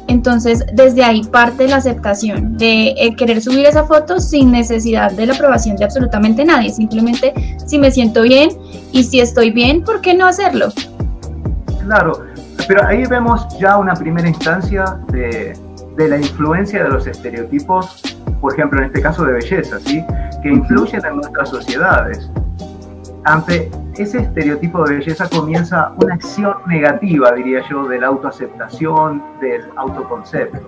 Entonces, 0.06 0.64
desde 0.73 1.02
ahí 1.02 1.23
parte 1.25 1.66
la 1.66 1.76
aceptación 1.76 2.56
de 2.56 2.94
eh, 2.96 3.16
querer 3.16 3.40
subir 3.40 3.66
esa 3.66 3.84
foto 3.84 4.20
sin 4.20 4.52
necesidad 4.52 5.12
de 5.12 5.26
la 5.26 5.34
aprobación 5.34 5.76
de 5.76 5.84
absolutamente 5.84 6.44
nadie. 6.44 6.70
Simplemente 6.70 7.32
si 7.66 7.78
me 7.78 7.90
siento 7.90 8.23
bien 8.23 8.50
y 8.92 9.04
si 9.04 9.20
estoy 9.20 9.50
bien, 9.50 9.82
¿por 9.82 10.00
qué 10.00 10.14
no 10.14 10.26
hacerlo? 10.26 10.68
Claro, 11.84 12.25
pero 12.68 12.87
ahí 12.87 13.04
vemos 13.06 13.46
ya 13.58 13.78
una 13.78 13.94
primera 13.94 14.28
instancia 14.28 14.99
de, 15.11 15.56
de 15.96 16.08
la 16.08 16.18
influencia 16.18 16.82
de 16.82 16.90
los 16.90 17.06
estereotipos, 17.06 18.02
por 18.40 18.52
ejemplo, 18.52 18.80
en 18.80 18.87
este 18.87 19.00
caso 19.00 19.25
de 19.25 19.32
belleza, 19.32 19.78
¿sí? 19.80 20.04
que 20.42 20.50
influyen 20.50 21.04
en 21.04 21.16
nuestras 21.16 21.49
sociedades. 21.49 22.30
Ante 23.25 23.71
ese 23.97 24.19
estereotipo 24.19 24.85
de 24.85 24.97
belleza 24.97 25.26
comienza 25.31 25.95
una 25.97 26.14
acción 26.14 26.57
negativa, 26.66 27.33
diría 27.33 27.66
yo, 27.71 27.88
de 27.88 27.99
la 27.99 28.09
autoaceptación, 28.09 29.23
del 29.40 29.62
autoconcepto. 29.76 30.61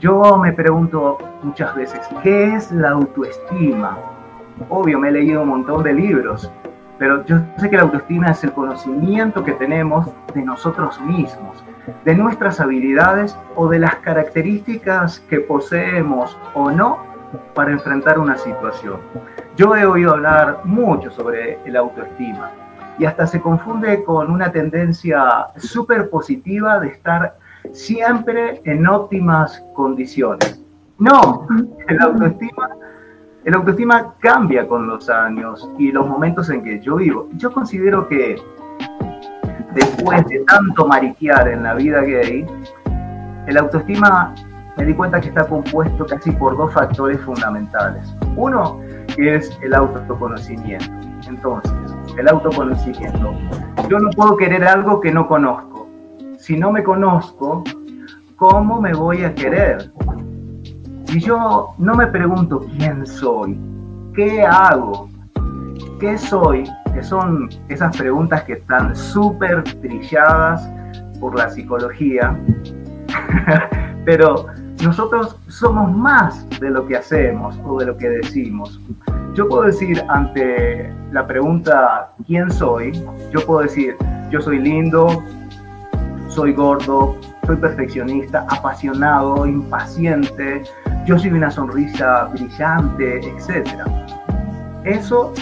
Yo 0.00 0.38
me 0.38 0.54
pregunto 0.54 1.18
muchas 1.42 1.74
veces, 1.74 2.00
¿qué 2.22 2.54
es 2.54 2.72
la 2.72 2.90
autoestima? 2.90 3.98
Obvio, 4.70 4.98
me 4.98 5.10
he 5.10 5.12
leído 5.12 5.42
un 5.42 5.48
montón 5.48 5.82
de 5.82 5.92
libros, 5.92 6.50
pero 6.98 7.22
yo 7.26 7.40
sé 7.58 7.68
que 7.68 7.76
la 7.76 7.82
autoestima 7.82 8.30
es 8.30 8.42
el 8.44 8.52
conocimiento 8.52 9.44
que 9.44 9.52
tenemos 9.52 10.06
de 10.32 10.40
nosotros 10.40 10.98
mismos, 11.02 11.62
de 12.02 12.14
nuestras 12.14 12.60
habilidades 12.60 13.36
o 13.56 13.68
de 13.68 13.80
las 13.80 13.96
características 13.96 15.20
que 15.28 15.40
poseemos 15.40 16.34
o 16.54 16.70
no 16.70 17.13
para 17.54 17.72
enfrentar 17.72 18.18
una 18.18 18.36
situación. 18.36 18.98
Yo 19.56 19.74
he 19.76 19.84
oído 19.84 20.12
hablar 20.12 20.60
mucho 20.64 21.10
sobre 21.10 21.58
el 21.64 21.76
autoestima 21.76 22.50
y 22.98 23.04
hasta 23.04 23.26
se 23.26 23.40
confunde 23.40 24.04
con 24.04 24.30
una 24.30 24.50
tendencia 24.52 25.46
súper 25.56 26.10
positiva 26.10 26.78
de 26.80 26.88
estar 26.88 27.34
siempre 27.72 28.60
en 28.64 28.86
óptimas 28.86 29.62
condiciones. 29.74 30.60
No, 30.98 31.46
el 31.88 32.00
autoestima, 32.00 32.70
el 33.44 33.54
autoestima 33.54 34.14
cambia 34.20 34.66
con 34.66 34.86
los 34.86 35.08
años 35.08 35.68
y 35.78 35.90
los 35.90 36.06
momentos 36.06 36.50
en 36.50 36.62
que 36.62 36.80
yo 36.80 36.96
vivo. 36.96 37.28
Yo 37.36 37.52
considero 37.52 38.06
que 38.06 38.40
después 39.74 40.24
de 40.26 40.40
tanto 40.40 40.86
mariquear 40.86 41.48
en 41.48 41.64
la 41.64 41.74
vida 41.74 42.00
gay, 42.02 42.46
el 43.46 43.56
autoestima 43.56 44.34
me 44.76 44.84
di 44.84 44.94
cuenta 44.94 45.20
que 45.20 45.28
está 45.28 45.46
compuesto 45.46 46.04
casi 46.06 46.32
por 46.32 46.56
dos 46.56 46.72
factores 46.72 47.20
fundamentales. 47.20 48.02
Uno 48.36 48.80
es 49.16 49.56
el 49.62 49.74
autoconocimiento. 49.74 50.92
Entonces, 51.28 51.72
el 52.18 52.28
autoconocimiento. 52.28 53.34
Yo 53.88 53.98
no 53.98 54.10
puedo 54.10 54.36
querer 54.36 54.64
algo 54.64 55.00
que 55.00 55.12
no 55.12 55.26
conozco. 55.26 55.88
Si 56.38 56.56
no 56.56 56.72
me 56.72 56.82
conozco, 56.82 57.64
¿cómo 58.36 58.80
me 58.80 58.92
voy 58.92 59.24
a 59.24 59.34
querer? 59.34 59.90
Si 61.06 61.20
yo 61.20 61.74
no 61.78 61.94
me 61.94 62.06
pregunto 62.08 62.66
quién 62.76 63.06
soy, 63.06 63.58
qué 64.14 64.42
hago, 64.42 65.08
qué 66.00 66.18
soy, 66.18 66.64
que 66.92 67.02
son 67.02 67.48
esas 67.68 67.96
preguntas 67.96 68.42
que 68.44 68.54
están 68.54 68.94
súper 68.94 69.62
trilladas 69.62 70.68
por 71.20 71.36
la 71.38 71.48
psicología, 71.48 72.36
pero 74.04 74.46
nosotros 74.84 75.36
somos 75.48 75.90
más 75.96 76.46
de 76.60 76.70
lo 76.70 76.86
que 76.86 76.96
hacemos 76.96 77.58
o 77.64 77.78
de 77.78 77.86
lo 77.86 77.96
que 77.96 78.08
decimos. 78.08 78.78
Yo 79.34 79.48
puedo 79.48 79.62
decir 79.62 80.04
ante 80.08 80.92
la 81.10 81.26
pregunta 81.26 82.10
¿quién 82.26 82.50
soy? 82.50 82.92
Yo 83.32 83.44
puedo 83.46 83.62
decir 83.62 83.96
yo 84.30 84.40
soy 84.42 84.58
lindo, 84.58 85.22
soy 86.28 86.52
gordo, 86.52 87.16
soy 87.46 87.56
perfeccionista, 87.56 88.46
apasionado, 88.50 89.46
impaciente, 89.46 90.62
yo 91.06 91.18
soy 91.18 91.30
una 91.30 91.50
sonrisa 91.50 92.24
brillante, 92.24 93.20
etc. 93.28 93.68
Eso 94.84 95.32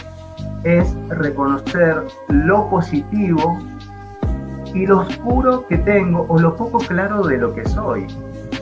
es 0.63 0.95
reconocer 1.09 2.03
lo 2.29 2.69
positivo 2.71 3.59
y 4.73 4.87
lo 4.87 5.01
oscuro 5.01 5.67
que 5.67 5.79
tengo 5.79 6.27
o 6.29 6.39
lo 6.39 6.57
poco 6.57 6.79
claro 6.79 7.27
de 7.27 7.39
lo 7.39 7.55
que 7.55 7.69
soy. 7.69 8.07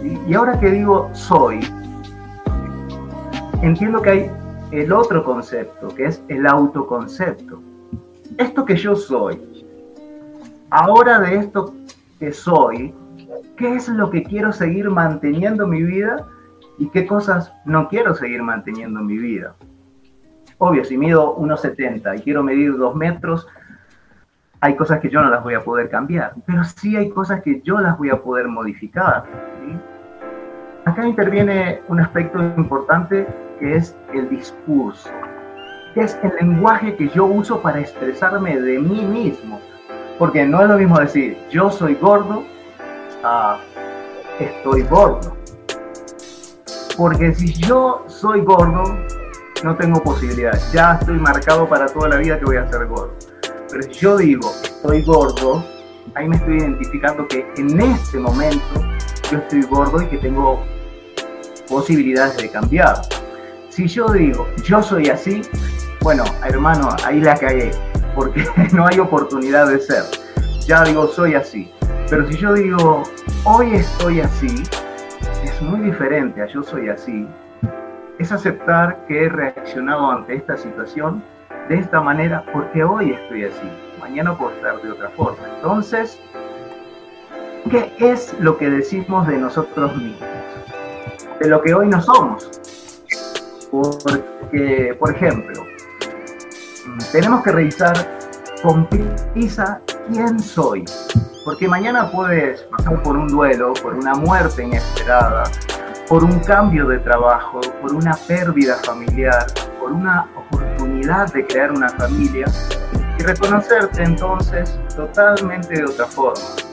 Y 0.02 0.34
ahora 0.34 0.58
que 0.58 0.70
digo 0.70 1.10
soy, 1.12 1.60
entiendo 3.62 4.00
que 4.00 4.10
hay 4.10 4.30
el 4.70 4.92
otro 4.92 5.24
concepto, 5.24 5.88
que 5.94 6.06
es 6.06 6.22
el 6.28 6.46
autoconcepto. 6.46 7.60
Esto 8.38 8.64
que 8.64 8.76
yo 8.76 8.96
soy, 8.96 9.38
ahora 10.70 11.20
de 11.20 11.36
esto 11.36 11.74
que 12.18 12.32
soy, 12.32 12.94
¿qué 13.56 13.74
es 13.74 13.88
lo 13.88 14.10
que 14.10 14.22
quiero 14.22 14.52
seguir 14.52 14.88
manteniendo 14.88 15.64
en 15.64 15.70
mi 15.70 15.82
vida 15.82 16.26
y 16.78 16.88
qué 16.88 17.06
cosas 17.06 17.52
no 17.64 17.88
quiero 17.88 18.14
seguir 18.14 18.42
manteniendo 18.42 19.00
en 19.00 19.06
mi 19.06 19.18
vida? 19.18 19.54
Obvio, 20.58 20.84
si 20.84 20.96
mido 20.96 21.36
1,70 21.36 22.18
y 22.18 22.22
quiero 22.22 22.42
medir 22.42 22.76
2 22.76 22.94
metros, 22.94 23.46
hay 24.60 24.76
cosas 24.76 25.00
que 25.00 25.08
yo 25.08 25.22
no 25.22 25.30
las 25.30 25.42
voy 25.42 25.54
a 25.54 25.64
poder 25.64 25.88
cambiar, 25.88 26.32
pero 26.46 26.64
sí 26.64 26.96
hay 26.96 27.10
cosas 27.10 27.42
que 27.42 27.60
yo 27.62 27.78
las 27.80 27.98
voy 27.98 28.10
a 28.10 28.20
poder 28.20 28.46
modificar. 28.46 29.24
Acá 30.86 31.06
interviene 31.06 31.82
un 31.88 32.00
aspecto 32.00 32.38
importante 32.56 33.26
que 33.58 33.76
es 33.76 33.94
el 34.14 34.30
discurso, 34.30 35.10
que 35.92 36.00
es 36.00 36.18
el 36.22 36.32
lenguaje 36.40 36.96
que 36.96 37.08
yo 37.10 37.26
uso 37.26 37.60
para 37.60 37.80
expresarme 37.80 38.58
de 38.58 38.78
mí 38.78 39.02
mismo. 39.04 39.60
Porque 40.18 40.46
no 40.46 40.62
es 40.62 40.68
lo 40.68 40.78
mismo 40.78 40.98
decir 40.98 41.36
yo 41.50 41.70
soy 41.70 41.94
gordo 41.96 42.44
a 43.22 43.58
estoy 44.38 44.82
gordo. 44.84 45.36
Porque 46.96 47.34
si 47.34 47.52
yo 47.52 48.04
soy 48.08 48.40
gordo, 48.40 48.82
no 49.62 49.76
tengo 49.76 50.02
posibilidad. 50.02 50.58
Ya 50.72 50.94
estoy 50.98 51.18
marcado 51.18 51.68
para 51.68 51.86
toda 51.86 52.08
la 52.08 52.16
vida 52.16 52.38
que 52.38 52.46
voy 52.46 52.56
a 52.56 52.66
ser 52.70 52.86
gordo. 52.86 53.14
Pero 53.70 53.82
si 53.82 53.92
yo 53.92 54.16
digo 54.16 54.50
estoy 54.62 55.02
gordo, 55.02 55.62
ahí 56.14 56.26
me 56.26 56.36
estoy 56.36 56.56
identificando 56.56 57.28
que 57.28 57.46
en 57.58 57.78
este 57.80 58.18
momento 58.18 58.80
yo 59.30 59.38
estoy 59.38 59.62
gordo 59.62 60.02
y 60.02 60.06
que 60.06 60.18
tengo 60.18 60.62
posibilidades 61.68 62.36
de 62.36 62.50
cambiar. 62.50 62.96
Si 63.68 63.86
yo 63.86 64.08
digo 64.08 64.48
yo 64.64 64.82
soy 64.82 65.08
así, 65.08 65.42
bueno, 66.00 66.24
hermano, 66.44 66.88
ahí 67.04 67.20
la 67.20 67.36
cagué, 67.36 67.70
porque 68.14 68.44
no 68.72 68.86
hay 68.86 68.98
oportunidad 68.98 69.68
de 69.68 69.78
ser. 69.80 70.04
Ya 70.66 70.82
digo, 70.84 71.08
soy 71.08 71.34
así. 71.34 71.70
Pero 72.08 72.26
si 72.28 72.36
yo 72.38 72.54
digo, 72.54 73.04
hoy 73.44 73.74
estoy 73.74 74.20
así, 74.20 74.62
es 75.44 75.62
muy 75.62 75.80
diferente 75.80 76.42
a 76.42 76.46
yo 76.46 76.62
soy 76.62 76.88
así. 76.88 77.26
Es 78.18 78.32
aceptar 78.32 79.04
que 79.06 79.24
he 79.24 79.28
reaccionado 79.28 80.10
ante 80.10 80.34
esta 80.34 80.56
situación 80.56 81.22
de 81.68 81.76
esta 81.76 82.00
manera 82.00 82.44
porque 82.52 82.82
hoy 82.82 83.12
estoy 83.12 83.44
así. 83.44 83.70
Mañana 84.00 84.36
puedo 84.36 84.52
estar 84.52 84.80
de 84.82 84.90
otra 84.90 85.08
forma. 85.10 85.38
Entonces, 85.56 86.20
¿qué 87.68 87.92
es 87.98 88.34
lo 88.38 88.56
que 88.56 88.70
decimos 88.70 89.26
de 89.26 89.36
nosotros 89.36 89.96
mismos? 89.96 90.28
De 91.40 91.48
lo 91.48 91.60
que 91.60 91.74
hoy 91.74 91.88
no 91.88 92.00
somos. 92.00 92.48
Porque, 93.70 94.96
por 94.98 95.14
ejemplo, 95.14 95.64
tenemos 97.12 97.42
que 97.42 97.52
revisar 97.52 98.18
con 98.62 98.88
prisa 98.88 99.80
quién 100.10 100.38
soy. 100.38 100.84
Porque 101.44 101.68
mañana 101.68 102.10
puedes 102.10 102.62
pasar 102.62 103.02
por 103.02 103.16
un 103.16 103.28
duelo, 103.28 103.72
por 103.74 103.94
una 103.94 104.14
muerte 104.14 104.64
inesperada, 104.64 105.44
por 106.08 106.24
un 106.24 106.38
cambio 106.40 106.86
de 106.86 106.98
trabajo, 106.98 107.60
por 107.80 107.94
una 107.94 108.14
pérdida 108.26 108.76
familiar, 108.84 109.46
por 109.80 109.92
una 109.92 110.26
oportunidad 110.36 111.32
de 111.32 111.46
crear 111.46 111.72
una 111.72 111.88
familia 111.90 112.46
y 113.18 113.22
reconocerte 113.22 114.02
entonces 114.02 114.78
totalmente 114.94 115.74
de 115.74 115.84
otra 115.84 116.06
forma. 116.06 116.69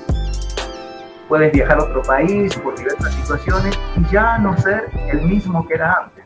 Puedes 1.27 1.51
viajar 1.51 1.79
a 1.79 1.83
otro 1.83 2.01
país 2.03 2.55
por 2.57 2.77
diversas 2.77 3.13
situaciones 3.13 3.77
y 3.97 4.11
ya 4.11 4.37
no 4.37 4.57
ser 4.57 4.89
el 5.09 5.21
mismo 5.23 5.67
que 5.67 5.73
era 5.73 5.93
antes. 6.03 6.23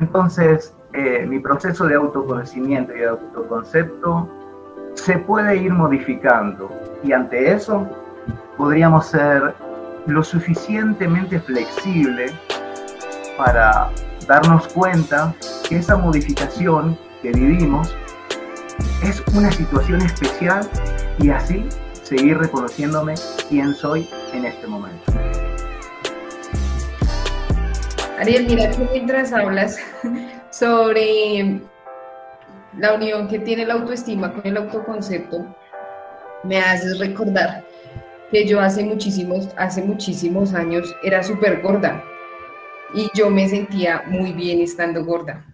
Entonces, 0.00 0.74
eh, 0.92 1.26
mi 1.26 1.38
proceso 1.38 1.86
de 1.86 1.94
autoconocimiento 1.94 2.94
y 2.94 3.00
de 3.00 3.08
autoconcepto 3.08 4.28
se 4.94 5.18
puede 5.18 5.56
ir 5.56 5.72
modificando 5.72 6.70
y 7.02 7.12
ante 7.12 7.52
eso 7.52 7.86
podríamos 8.56 9.06
ser 9.06 9.54
lo 10.06 10.22
suficientemente 10.22 11.40
flexible 11.40 12.26
para 13.36 13.90
darnos 14.26 14.68
cuenta 14.68 15.34
que 15.68 15.78
esa 15.78 15.96
modificación 15.96 16.96
que 17.22 17.32
vivimos 17.32 17.94
es 19.02 19.22
una 19.34 19.50
situación 19.50 20.02
especial 20.02 20.68
y 21.18 21.30
así 21.30 21.68
seguir 22.04 22.38
reconociéndome 22.38 23.14
quién 23.48 23.74
soy 23.74 24.08
en 24.32 24.44
este 24.44 24.66
momento. 24.66 25.12
Ariel, 28.18 28.46
mira 28.46 28.70
que 28.70 28.88
mientras 28.92 29.32
hablas 29.32 29.78
sobre 30.50 31.60
la 32.78 32.94
unión 32.94 33.26
que 33.28 33.38
tiene 33.40 33.66
la 33.66 33.74
autoestima 33.74 34.32
con 34.32 34.46
el 34.46 34.56
autoconcepto, 34.56 35.46
me 36.44 36.58
haces 36.58 36.98
recordar 36.98 37.64
que 38.30 38.46
yo 38.46 38.60
hace 38.60 38.84
muchísimos, 38.84 39.48
hace 39.56 39.82
muchísimos 39.82 40.54
años 40.54 40.94
era 41.02 41.22
súper 41.22 41.62
gorda 41.62 42.04
y 42.94 43.08
yo 43.14 43.30
me 43.30 43.48
sentía 43.48 44.02
muy 44.06 44.32
bien 44.32 44.60
estando 44.60 45.04
gorda. 45.04 45.44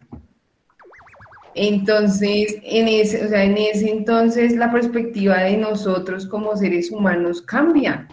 Entonces, 1.55 2.57
en 2.63 2.89
ese, 2.89 3.25
o 3.25 3.29
sea, 3.29 3.45
en 3.45 3.57
ese 3.57 3.91
entonces 3.91 4.55
la 4.55 4.71
perspectiva 4.71 5.39
de 5.39 5.57
nosotros 5.57 6.27
como 6.27 6.57
seres 6.57 6.91
humanos 6.91 7.43
cambia. 7.43 8.07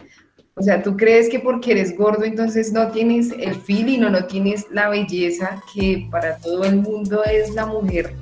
O 0.56 0.64
sea, 0.64 0.82
tú 0.82 0.98
crees 0.98 1.30
que 1.30 1.40
porque 1.40 1.72
eres 1.72 1.96
gordo 1.96 2.24
entonces 2.24 2.74
no 2.74 2.90
tienes 2.90 3.32
el 3.40 3.54
feeling 3.56 4.02
o 4.04 4.10
no 4.10 4.26
tienes 4.26 4.66
la 4.72 4.90
belleza 4.90 5.62
que 5.74 6.08
para 6.10 6.38
todo 6.38 6.64
el 6.64 6.78
mundo 6.78 7.24
es 7.24 7.54
la 7.54 7.68
mujer 7.68 8.16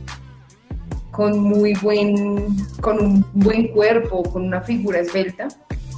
con 1.12 1.40
muy 1.40 1.74
buen, 1.76 2.58
con 2.82 3.00
un 3.00 3.26
buen 3.34 3.70
cuerpo, 3.70 4.22
con 4.24 4.44
una 4.44 4.62
figura 4.62 5.00
esbelta. 5.00 5.48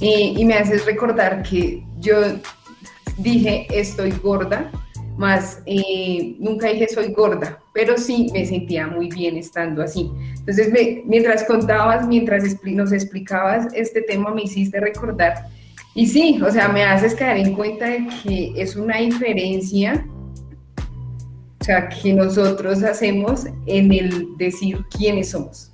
y 0.00 0.44
me 0.44 0.54
haces 0.54 0.86
recordar 0.86 1.42
que 1.42 1.82
yo 1.98 2.14
dije 3.18 3.66
estoy 3.70 4.12
gorda, 4.12 4.70
más 5.18 5.60
eh, 5.66 6.36
nunca 6.38 6.68
dije 6.68 6.88
soy 6.88 7.12
gorda, 7.12 7.58
pero 7.74 7.98
sí 7.98 8.30
me 8.32 8.46
sentía 8.46 8.86
muy 8.86 9.08
bien 9.08 9.36
estando 9.36 9.82
así. 9.82 10.10
Entonces, 10.38 10.72
mientras 11.04 11.44
contabas, 11.44 12.08
mientras 12.08 12.44
nos 12.64 12.92
explicabas 12.92 13.68
este 13.74 14.00
tema, 14.00 14.32
me 14.32 14.44
hiciste 14.44 14.80
recordar. 14.80 15.34
Y 15.94 16.06
sí, 16.06 16.40
o 16.42 16.50
sea, 16.50 16.68
me 16.68 16.84
haces 16.84 17.14
caer 17.14 17.46
en 17.46 17.54
cuenta 17.54 17.86
de 17.86 18.06
que 18.22 18.52
es 18.56 18.76
una 18.76 18.98
diferencia 18.98 20.04
sea, 21.68 21.88
que 21.88 22.14
nosotros 22.14 22.82
hacemos 22.82 23.44
en 23.66 23.92
el 23.92 24.36
decir 24.38 24.78
quiénes 24.96 25.30
somos. 25.30 25.70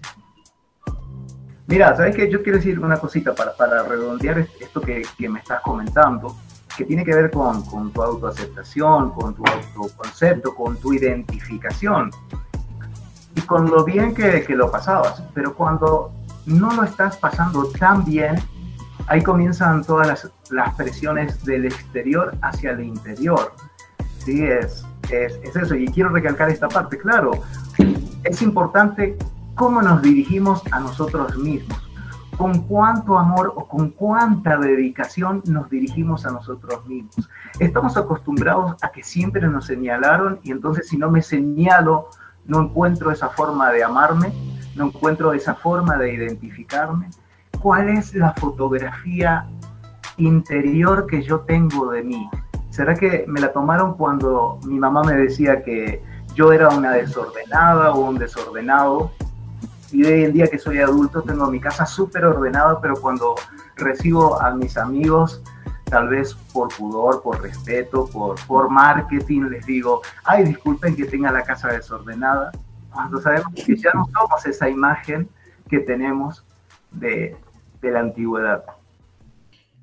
Mira, 1.68 1.96
¿sabes 1.96 2.16
qué? 2.16 2.28
Yo 2.28 2.42
quiero 2.42 2.58
decir 2.58 2.80
una 2.80 2.98
cosita 2.98 3.32
para, 3.32 3.56
para 3.56 3.84
redondear 3.84 4.40
esto 4.60 4.80
que, 4.80 5.02
que, 5.16 5.28
me 5.28 5.38
estás 5.38 5.62
comentando, 5.62 6.36
que 6.76 6.84
tiene 6.84 7.04
que 7.04 7.14
ver 7.14 7.30
con, 7.30 7.92
tu 7.92 8.02
autoaceptación, 8.02 9.10
con 9.10 9.34
tu 9.34 9.44
autoconcepto, 9.46 10.54
con 10.54 10.76
tu 10.76 10.92
identificación 10.92 12.10
y 13.34 13.40
con 13.42 13.70
lo 13.70 13.84
bien 13.84 14.14
que, 14.14 14.44
lo 14.50 14.70
pasabas. 14.70 15.22
Pero 15.34 15.54
cuando 15.54 16.12
no 16.46 16.72
lo 16.72 16.84
estás 16.84 17.16
pasando 17.16 17.68
tan 17.78 18.04
bien, 18.04 18.36
ahí 19.06 19.22
comienzan 19.22 19.84
todas 19.84 20.06
las, 20.06 20.30
las 20.50 20.74
presiones 20.74 21.44
del 21.44 21.66
exterior 21.66 22.36
hacia 22.42 22.72
el 22.72 22.80
interior. 22.80 23.52
Sí, 24.18 24.42
es, 24.44 24.84
es, 25.10 25.56
eso. 25.56 25.74
Y 25.74 25.86
quiero 25.88 26.10
recalcar 26.10 26.50
esta 26.50 26.68
parte, 26.68 26.98
claro, 26.98 27.32
es 28.24 28.42
importante 28.42 29.16
cómo 29.54 29.82
nos 29.82 30.02
dirigimos 30.02 30.62
a 30.72 30.80
nosotros 30.80 31.36
mismos, 31.36 31.78
con 32.36 32.62
cuánto 32.62 33.18
amor 33.18 33.52
o 33.56 33.66
con 33.66 33.90
cuánta 33.90 34.56
dedicación 34.56 35.42
nos 35.46 35.70
dirigimos 35.70 36.26
a 36.26 36.30
nosotros 36.30 36.86
mismos. 36.86 37.28
Estamos 37.58 37.96
acostumbrados 37.96 38.76
a 38.82 38.90
que 38.90 39.02
siempre 39.02 39.46
nos 39.48 39.66
señalaron 39.66 40.38
y 40.42 40.50
entonces 40.50 40.88
si 40.88 40.96
no 40.96 41.10
me 41.10 41.22
señalo, 41.22 42.08
no 42.46 42.62
encuentro 42.62 43.10
esa 43.10 43.28
forma 43.28 43.70
de 43.70 43.84
amarme, 43.84 44.32
no 44.74 44.86
encuentro 44.86 45.32
esa 45.32 45.54
forma 45.54 45.96
de 45.96 46.14
identificarme. 46.14 47.08
¿Cuál 47.60 47.88
es 47.88 48.14
la 48.14 48.32
fotografía 48.32 49.46
interior 50.16 51.06
que 51.06 51.22
yo 51.22 51.40
tengo 51.40 51.90
de 51.90 52.02
mí? 52.02 52.28
¿Será 52.70 52.94
que 52.94 53.24
me 53.28 53.40
la 53.40 53.52
tomaron 53.52 53.94
cuando 53.94 54.58
mi 54.64 54.78
mamá 54.78 55.02
me 55.04 55.14
decía 55.14 55.62
que 55.62 56.02
yo 56.34 56.52
era 56.52 56.68
una 56.70 56.90
desordenada 56.90 57.92
o 57.92 58.00
un 58.00 58.18
desordenado? 58.18 59.12
Y 59.94 60.02
de 60.02 60.12
hoy 60.12 60.24
en 60.24 60.32
día 60.32 60.48
que 60.48 60.58
soy 60.58 60.78
adulto 60.78 61.22
tengo 61.22 61.46
mi 61.46 61.60
casa 61.60 61.86
súper 61.86 62.24
ordenada, 62.24 62.80
pero 62.80 62.96
cuando 63.00 63.36
recibo 63.76 64.42
a 64.42 64.52
mis 64.52 64.76
amigos, 64.76 65.40
tal 65.84 66.08
vez 66.08 66.34
por 66.52 66.74
pudor, 66.74 67.22
por 67.22 67.40
respeto, 67.40 68.08
por, 68.12 68.34
por 68.46 68.70
marketing, 68.70 69.42
les 69.42 69.64
digo, 69.64 70.02
ay, 70.24 70.42
disculpen 70.42 70.96
que 70.96 71.04
tenga 71.04 71.30
la 71.30 71.44
casa 71.44 71.68
desordenada, 71.68 72.50
cuando 72.92 73.20
sabemos 73.20 73.54
que 73.54 73.76
ya 73.76 73.92
no 73.94 74.04
somos 74.12 74.44
esa 74.44 74.68
imagen 74.68 75.28
que 75.70 75.78
tenemos 75.78 76.44
de, 76.90 77.36
de 77.80 77.90
la 77.92 78.00
antigüedad. 78.00 78.64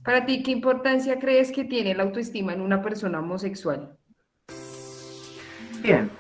Para 0.03 0.25
ti, 0.25 0.43
¿qué 0.43 0.51
importancia 0.51 1.19
crees 1.19 1.53
que 1.53 1.63
tiene 1.63 1.95
la 1.95 2.03
autoestima 2.03 2.51
en 2.51 2.59
una 2.59 2.81
persona 2.81 3.19
homosexual? 3.19 3.97
Bien, 5.81 6.11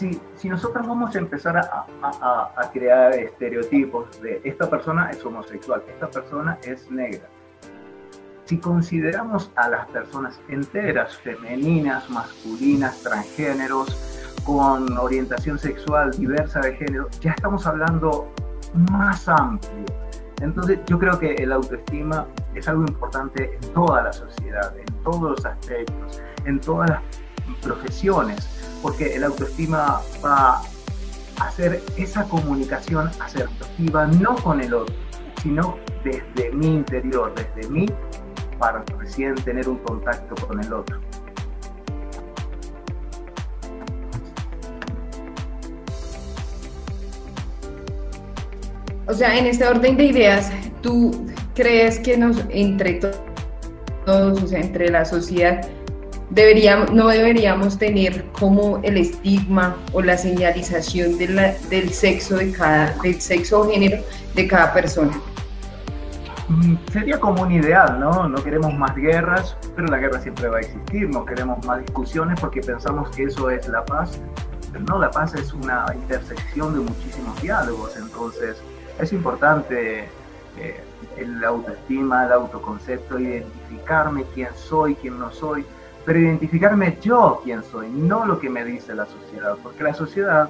si, 0.00 0.18
si 0.34 0.48
nosotros 0.48 0.86
vamos 0.86 1.14
a 1.14 1.18
empezar 1.18 1.58
a, 1.58 1.84
a, 2.56 2.70
crear 2.72 3.12
estereotipos 3.12 4.18
de 4.22 4.40
esta 4.44 4.70
persona 4.70 5.10
es 5.10 5.22
homosexual, 5.22 5.82
esta 5.86 6.08
persona 6.08 6.58
es 6.64 6.90
negra, 6.90 7.28
si 8.46 8.56
consideramos 8.56 9.50
a 9.56 9.68
las 9.68 9.86
personas 9.88 10.40
enteras, 10.48 11.18
femeninas, 11.18 12.08
masculinas, 12.08 13.02
transgéneros, 13.02 13.94
con 14.44 14.96
orientación 14.96 15.58
sexual 15.58 16.12
diversa 16.12 16.60
de 16.60 16.74
género, 16.76 17.08
ya 17.20 17.32
estamos 17.32 17.66
hablando 17.66 18.32
más 18.90 19.28
amplio. 19.28 19.84
Entonces 20.40 20.78
yo 20.86 20.98
creo 20.98 21.18
que 21.18 21.34
el 21.34 21.52
autoestima 21.52 22.26
es 22.54 22.66
algo 22.66 22.86
importante 22.86 23.58
en 23.60 23.72
toda 23.74 24.02
la 24.04 24.12
sociedad, 24.14 24.74
en 24.78 24.86
todos 25.04 25.32
los 25.32 25.44
aspectos, 25.44 26.22
en 26.46 26.58
todas 26.58 26.88
las 26.88 27.02
profesiones, 27.62 28.59
porque 28.82 29.14
el 29.14 29.24
autoestima 29.24 30.00
va 30.24 30.56
a 30.56 30.62
hacer 31.44 31.82
esa 31.96 32.24
comunicación 32.24 33.10
asertiva 33.20 34.06
no 34.06 34.36
con 34.36 34.60
el 34.60 34.74
otro, 34.74 34.94
sino 35.42 35.78
desde 36.04 36.52
mi 36.52 36.66
interior, 36.66 37.32
desde 37.34 37.68
mí, 37.68 37.86
para 38.58 38.84
recién 38.98 39.34
tener 39.36 39.68
un 39.68 39.78
contacto 39.78 40.34
con 40.46 40.62
el 40.62 40.72
otro. 40.72 41.00
O 49.06 49.14
sea, 49.14 49.36
en 49.36 49.46
este 49.46 49.66
orden 49.66 49.96
de 49.96 50.04
ideas, 50.04 50.52
¿tú 50.82 51.26
crees 51.54 51.98
que 51.98 52.16
nos, 52.16 52.44
entre 52.50 53.00
todos, 54.06 54.42
o 54.42 54.46
sea, 54.46 54.60
entre 54.60 54.88
la 54.88 55.04
sociedad, 55.04 55.68
deberíamos, 56.30 56.92
no 56.92 57.08
deberíamos 57.08 57.78
tener 57.78 58.24
como 58.32 58.78
el 58.82 58.96
estigma 58.96 59.76
o 59.92 60.00
la 60.00 60.16
señalización 60.16 61.18
del 61.18 61.90
sexo 61.90 62.36
de 62.36 62.52
cada, 62.52 62.94
del 63.02 63.20
sexo 63.20 63.60
o 63.60 63.70
género 63.70 64.02
de 64.34 64.46
cada 64.46 64.72
persona. 64.72 65.20
Mm, 66.48 66.76
sería 66.92 67.20
como 67.20 67.42
un 67.42 67.52
ideal, 67.52 68.00
¿no? 68.00 68.28
No 68.28 68.42
queremos 68.42 68.74
más 68.74 68.96
guerras, 68.96 69.56
pero 69.76 69.88
la 69.88 69.98
guerra 69.98 70.20
siempre 70.20 70.48
va 70.48 70.58
a 70.58 70.60
existir, 70.60 71.08
no 71.08 71.24
queremos 71.24 71.64
más 71.64 71.80
discusiones 71.80 72.40
porque 72.40 72.60
pensamos 72.60 73.08
que 73.10 73.24
eso 73.24 73.50
es 73.50 73.68
la 73.68 73.84
paz, 73.84 74.20
pero 74.72 74.84
no, 74.84 74.98
la 74.98 75.10
paz 75.10 75.34
es 75.34 75.52
una 75.52 75.86
intersección 75.94 76.74
de 76.74 76.80
muchísimos 76.80 77.40
diálogos, 77.40 77.96
entonces 77.96 78.56
es 78.98 79.12
importante 79.12 80.08
eh, 80.58 80.80
autoestima, 81.46 82.26
el 82.26 82.32
autoconcepto, 82.32 83.18
identificarme 83.18 84.24
quién 84.34 84.48
soy, 84.56 84.94
quién 84.96 85.18
no 85.18 85.30
soy, 85.30 85.64
pero 86.04 86.18
identificarme 86.18 86.98
yo 87.00 87.40
quién 87.44 87.62
soy, 87.62 87.88
no 87.88 88.24
lo 88.26 88.38
que 88.38 88.48
me 88.48 88.64
dice 88.64 88.94
la 88.94 89.06
sociedad, 89.06 89.56
porque 89.62 89.84
la 89.84 89.94
sociedad 89.94 90.48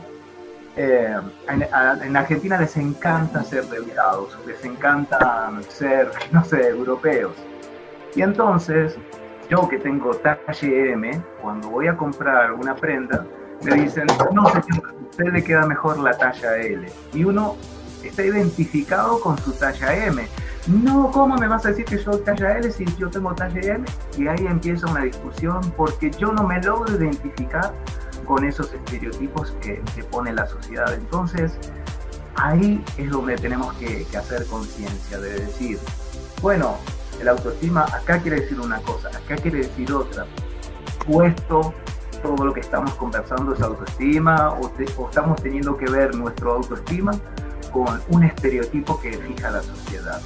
eh, 0.76 1.16
en, 1.48 2.16
Argentina 2.16 2.58
les 2.58 2.76
encanta 2.76 3.42
ser 3.42 3.64
delgados, 3.66 4.38
les 4.46 4.64
encanta 4.64 5.50
ser, 5.68 6.10
no 6.30 6.44
sé, 6.44 6.68
europeos. 6.68 7.32
Y 8.14 8.22
entonces, 8.22 8.96
yo 9.48 9.68
que 9.68 9.78
tengo 9.78 10.14
talle 10.14 10.92
M, 10.92 11.20
cuando 11.42 11.68
voy 11.70 11.88
a 11.88 11.96
comprar 11.96 12.52
una 12.52 12.74
prenda, 12.74 13.26
me 13.62 13.74
dicen, 13.74 14.06
no 14.32 14.48
sé, 14.48 14.58
a 14.58 15.10
usted 15.10 15.32
le 15.32 15.42
queda 15.42 15.66
mejor 15.66 15.98
la 15.98 16.16
talla 16.16 16.56
L. 16.56 16.88
Y 17.12 17.24
uno 17.24 17.56
está 18.02 18.24
identificado 18.24 19.20
con 19.20 19.36
su 19.38 19.52
talla 19.52 20.06
M. 20.06 20.26
No, 20.70 21.10
¿cómo 21.10 21.36
me 21.36 21.48
vas 21.48 21.66
a 21.66 21.70
decir 21.70 21.84
que 21.84 21.98
yo 21.98 22.12
talla 22.20 22.58
L 22.58 22.70
si 22.70 22.84
yo 22.96 23.10
tengo 23.10 23.34
talla 23.34 23.60
M? 23.74 23.84
Y 24.16 24.28
ahí 24.28 24.46
empieza 24.46 24.86
una 24.86 25.02
discusión 25.02 25.60
porque 25.76 26.12
yo 26.12 26.32
no 26.32 26.44
me 26.44 26.62
logro 26.62 26.94
identificar 26.96 27.74
con 28.24 28.44
esos 28.44 28.72
estereotipos 28.72 29.52
que, 29.60 29.82
pone 30.10 30.32
la 30.32 30.46
sociedad. 30.46 30.94
Entonces, 30.94 31.58
ahí 32.36 32.84
es 32.96 33.10
donde 33.10 33.36
tenemos 33.36 33.74
que, 33.74 34.04
que 34.04 34.16
hacer 34.16 34.46
conciencia, 34.46 35.18
de 35.18 35.40
decir, 35.40 35.78
bueno, 36.40 36.76
el 37.20 37.28
autoestima 37.28 37.82
acá 37.82 38.20
quiere 38.20 38.42
decir 38.42 38.60
una 38.60 38.78
cosa, 38.82 39.08
acá 39.08 39.34
quiere 39.36 39.58
decir 39.58 39.92
otra. 39.92 40.24
Puesto 41.04 41.74
todo 42.22 42.44
lo 42.44 42.52
que 42.52 42.60
estamos 42.60 42.94
conversando 42.94 43.54
es 43.54 43.60
autoestima 43.60 44.52
o, 44.52 44.70
estamos 44.78 45.42
teniendo 45.42 45.76
que 45.76 45.90
ver 45.90 46.14
nuestro 46.14 46.52
autoestima 46.52 47.12
con 47.72 48.00
un 48.08 48.24
estereotipo 48.24 49.00
que 49.00 49.12
fija 49.12 49.50
la 49.50 49.62
sociedad. 49.62 50.20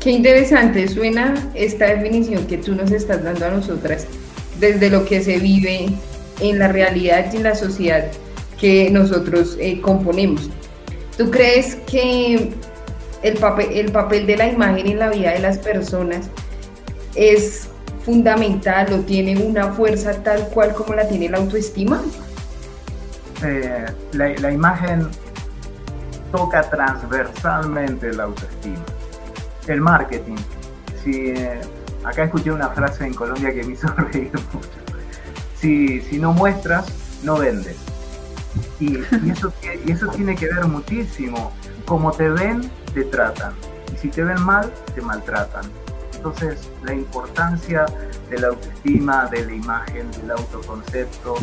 Qué 0.00 0.10
interesante 0.10 0.88
suena 0.88 1.34
esta 1.54 1.86
definición 1.86 2.46
que 2.46 2.56
tú 2.56 2.74
nos 2.74 2.90
estás 2.90 3.22
dando 3.22 3.44
a 3.44 3.50
nosotras 3.50 4.06
desde 4.58 4.88
lo 4.88 5.04
que 5.04 5.22
se 5.22 5.38
vive 5.38 5.90
en 6.40 6.58
la 6.58 6.68
realidad 6.68 7.30
y 7.32 7.36
en 7.36 7.42
la 7.42 7.54
sociedad 7.54 8.06
que 8.58 8.90
nosotros 8.90 9.56
eh, 9.60 9.80
componemos. 9.80 10.48
¿Tú 11.18 11.30
crees 11.30 11.76
que 11.86 12.50
el 13.22 13.36
papel, 13.36 13.72
el 13.72 13.92
papel 13.92 14.26
de 14.26 14.38
la 14.38 14.48
imagen 14.48 14.86
en 14.86 14.98
la 14.98 15.10
vida 15.10 15.32
de 15.32 15.40
las 15.40 15.58
personas 15.58 16.30
es 17.14 17.68
fundamental 18.04 18.92
o 18.92 19.00
tiene 19.00 19.36
una 19.36 19.72
fuerza 19.72 20.22
tal 20.22 20.48
cual 20.48 20.72
como 20.72 20.94
la 20.94 21.06
tiene 21.08 21.28
la 21.28 21.38
autoestima? 21.38 22.02
Eh, 23.44 23.86
la, 24.12 24.50
imagen 24.50 25.08
toca 26.32 26.62
transversalmente 26.62 28.12
la 28.12 28.24
autoestima. 28.24 28.84
El 29.66 29.80
marketing. 29.80 30.36
Si, 31.02 31.30
eh, 31.30 31.60
acá 32.04 32.24
escuché 32.24 32.50
una 32.50 32.68
frase 32.68 33.06
en 33.06 33.14
Colombia 33.14 33.52
que 33.52 33.62
me 33.62 33.72
hizo 33.72 33.88
reír 33.96 34.32
mucho. 34.52 34.68
Si, 35.56 36.00
si 36.02 36.18
no 36.18 36.32
muestras, 36.32 36.86
no 37.22 37.36
vendes. 37.38 37.76
Y, 38.78 38.98
y 38.98 39.90
eso 39.90 40.08
tiene 40.08 40.34
que 40.34 40.46
ver 40.46 40.64
muchísimo. 40.66 41.52
Como 41.84 42.12
te 42.12 42.28
ven, 42.28 42.70
te 42.94 43.04
tratan. 43.04 43.52
Y 43.92 43.98
si 43.98 44.08
te 44.08 44.24
ven 44.24 44.40
mal, 44.42 44.72
te 44.94 45.00
maltratan. 45.02 45.64
Entonces, 46.14 46.70
la 46.82 46.92
importancia 46.92 47.86
de 48.28 48.38
la 48.38 48.48
autoestima, 48.48 49.26
de 49.26 49.46
la 49.46 49.54
imagen, 49.54 50.10
del 50.10 50.32
autoconcepto, 50.32 51.36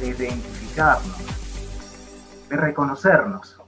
de 0.00 0.08
identificarnos, 0.08 1.16
de 2.50 2.56
reconocernos. 2.56 3.61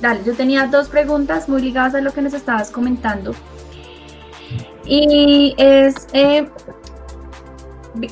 Dale, 0.00 0.20
yo 0.24 0.34
tenía 0.34 0.66
dos 0.66 0.88
preguntas 0.88 1.48
muy 1.48 1.62
ligadas 1.62 1.94
a 1.94 2.00
lo 2.00 2.12
que 2.12 2.22
nos 2.22 2.34
estabas 2.34 2.70
comentando. 2.70 3.34
Y 4.84 5.54
es, 5.58 6.06
eh, 6.12 6.48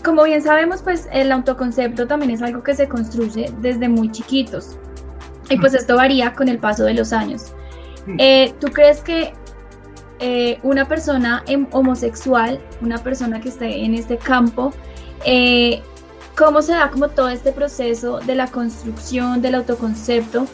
como 0.02 0.24
bien 0.24 0.42
sabemos, 0.42 0.82
pues 0.82 1.08
el 1.12 1.30
autoconcepto 1.30 2.06
también 2.06 2.32
es 2.32 2.42
algo 2.42 2.62
que 2.62 2.74
se 2.74 2.88
construye 2.88 3.52
desde 3.60 3.88
muy 3.88 4.10
chiquitos. 4.10 4.76
Y 5.50 5.58
pues 5.58 5.74
esto 5.74 5.96
varía 5.96 6.32
con 6.32 6.48
el 6.48 6.58
paso 6.58 6.84
de 6.84 6.94
los 6.94 7.12
años. 7.12 7.52
Eh, 8.18 8.54
¿Tú 8.60 8.68
crees 8.68 9.00
que 9.02 9.34
eh, 10.20 10.58
una 10.62 10.88
persona 10.88 11.44
em, 11.46 11.66
homosexual, 11.70 12.58
una 12.80 12.98
persona 12.98 13.40
que 13.40 13.50
esté 13.50 13.84
en 13.84 13.94
este 13.94 14.16
campo, 14.16 14.72
cómo 16.34 16.62
se 16.62 16.72
da 16.72 16.90
como 16.90 17.08
todo 17.08 17.28
este 17.28 17.52
proceso 17.52 18.20
de 18.20 18.34
la 18.34 18.46
construcción 18.46 19.42
del 19.42 19.54
autoconcepto? 19.56 20.46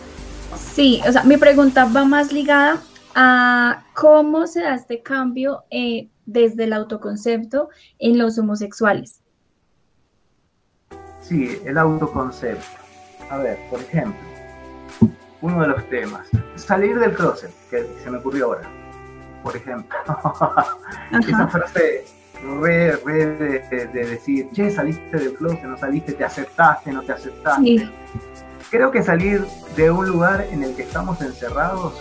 Sí, 0.57 1.01
o 1.07 1.13
sea, 1.13 1.23
mi 1.25 1.37
pregunta 1.37 1.85
va 1.85 2.05
más 2.05 2.33
ligada 2.33 2.81
a 3.15 3.85
cómo 3.95 4.47
se 4.47 4.61
da 4.61 4.75
este 4.75 5.03
cambio 5.03 5.65
desde 6.27 6.65
el 6.65 6.73
autoconcepto 6.73 7.69
en 7.99 8.19
los 8.19 8.39
homosexuales. 8.39 9.21
Sí, 11.21 11.61
el 11.65 11.79
autoconcepto. 11.79 12.65
A 13.31 13.39
ver, 13.39 13.59
por 13.71 13.81
ejemplo, 13.81 14.21
uno 15.41 15.63
de 15.63 15.69
los 15.69 15.89
temas. 15.89 16.29
Salir 16.57 16.99
del 16.99 17.15
closet, 17.15 17.53
que 17.71 17.87
se 18.03 18.11
me 18.11 18.19
ocurrió 18.19 18.47
ahora, 18.47 18.69
por 19.43 19.57
ejemplo. 19.57 19.97
Esa 21.29 21.49
frase 21.49 22.05
re, 22.61 22.97
re 22.97 23.27
de, 23.27 23.87
decir, 23.87 24.49
che, 24.53 24.71
saliste 24.71 25.17
del 25.17 25.35
closet, 25.35 25.63
no 25.65 25.79
saliste, 25.79 26.13
te 26.15 26.25
aceptaste, 26.25 26.93
no 26.93 27.03
te 27.03 27.13
aceptaste. 27.13 27.91
Creo 28.71 28.91
que 28.91 29.03
salir 29.03 29.45
de 29.77 29.91
un 29.91 30.09
lugar 30.09 30.47
en 30.51 30.63
el 30.63 30.77
que 30.77 30.83
estamos 30.83 31.21
encerrados, 31.23 32.01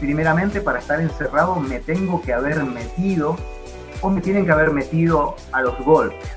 primeramente 0.00 0.60
para 0.60 0.80
estar 0.80 1.00
encerrado 1.00 1.56
me 1.56 1.78
tengo 1.78 2.20
que 2.22 2.32
haber 2.32 2.64
metido 2.64 3.36
o 4.00 4.10
me 4.10 4.20
tienen 4.20 4.44
que 4.44 4.52
haber 4.52 4.72
metido 4.72 5.36
a 5.52 5.62
los 5.62 5.78
golpes, 5.84 6.28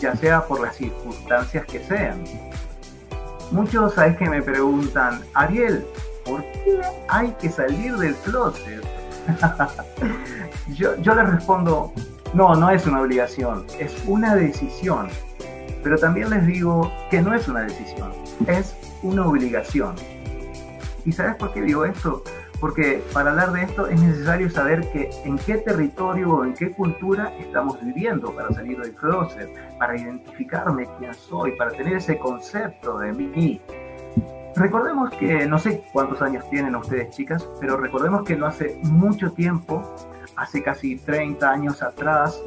ya 0.00 0.16
sea 0.16 0.44
por 0.44 0.60
las 0.60 0.76
circunstancias 0.76 1.64
que 1.66 1.84
sean 1.84 2.24
Muchos, 3.52 3.94
¿sabes 3.94 4.16
que 4.16 4.30
me 4.30 4.42
preguntan, 4.42 5.22
Ariel, 5.34 5.84
¿por 6.24 6.40
qué 6.42 6.80
hay 7.08 7.32
que 7.40 7.50
salir 7.50 7.96
del 7.96 8.14
closet? 8.16 8.80
yo, 10.68 10.96
yo 10.98 11.14
les 11.16 11.28
respondo, 11.28 11.92
no, 12.32 12.54
no 12.54 12.70
es 12.70 12.86
una 12.86 13.00
obligación, 13.00 13.66
es 13.80 13.92
una 14.06 14.36
decisión. 14.36 15.08
Pero 15.82 15.98
también 15.98 16.30
les 16.30 16.46
digo 16.46 16.92
que 17.10 17.20
no 17.22 17.34
es 17.34 17.48
una 17.48 17.62
decisión, 17.62 18.12
es 18.46 18.76
una 19.02 19.26
obligación. 19.26 19.94
¿Y 21.04 21.12
sabes 21.12 21.36
por 21.36 21.52
qué 21.52 21.62
digo 21.62 21.84
esto? 21.84 22.22
porque 22.60 23.02
para 23.12 23.30
hablar 23.30 23.52
de 23.52 23.62
esto 23.62 23.86
es 23.86 24.00
necesario 24.00 24.50
saber 24.50 24.86
que 24.92 25.10
en 25.24 25.38
qué 25.38 25.56
territorio 25.56 26.30
o 26.30 26.44
en 26.44 26.54
qué 26.54 26.70
cultura 26.70 27.32
estamos 27.38 27.82
viviendo 27.82 28.34
para 28.34 28.52
salir 28.52 28.78
del 28.78 28.94
closet, 28.94 29.48
para 29.78 29.96
identificarme 29.96 30.86
quién 30.98 31.14
soy, 31.14 31.52
para 31.52 31.70
tener 31.70 31.96
ese 31.96 32.18
concepto 32.18 32.98
de 32.98 33.12
mí. 33.12 33.60
Recordemos 34.56 35.10
que, 35.10 35.46
no 35.46 35.58
sé 35.58 35.82
cuántos 35.92 36.20
años 36.20 36.48
tienen 36.50 36.76
ustedes 36.76 37.14
chicas, 37.16 37.48
pero 37.60 37.78
recordemos 37.78 38.24
que 38.24 38.36
no 38.36 38.46
hace 38.46 38.78
mucho 38.82 39.32
tiempo, 39.32 39.82
hace 40.36 40.62
casi 40.62 40.96
30 40.96 41.50
años 41.50 41.82
atrás, 41.82 42.38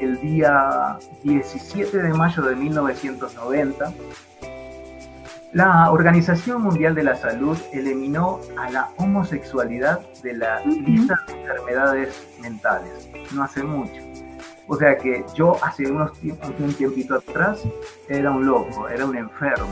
el 0.00 0.20
día 0.20 0.98
17 1.22 2.02
de 2.02 2.12
mayo 2.14 2.42
de 2.42 2.56
1990, 2.56 3.92
la 5.52 5.90
Organización 5.90 6.62
Mundial 6.62 6.94
de 6.94 7.02
la 7.02 7.14
Salud 7.14 7.58
eliminó 7.72 8.40
a 8.58 8.70
la 8.70 8.88
homosexualidad 8.96 10.00
de 10.22 10.32
la 10.32 10.60
lista 10.64 11.14
de 11.26 11.40
enfermedades 11.42 12.26
mentales, 12.40 13.10
no 13.34 13.42
hace 13.42 13.62
mucho. 13.62 14.00
O 14.66 14.76
sea 14.76 14.96
que 14.96 15.26
yo 15.34 15.62
hace 15.62 15.90
unos 15.90 16.12
un 16.58 16.72
tiempito 16.72 17.16
atrás 17.16 17.60
era 18.08 18.30
un 18.30 18.46
loco, 18.46 18.88
era 18.88 19.04
un 19.04 19.14
enfermo. 19.14 19.68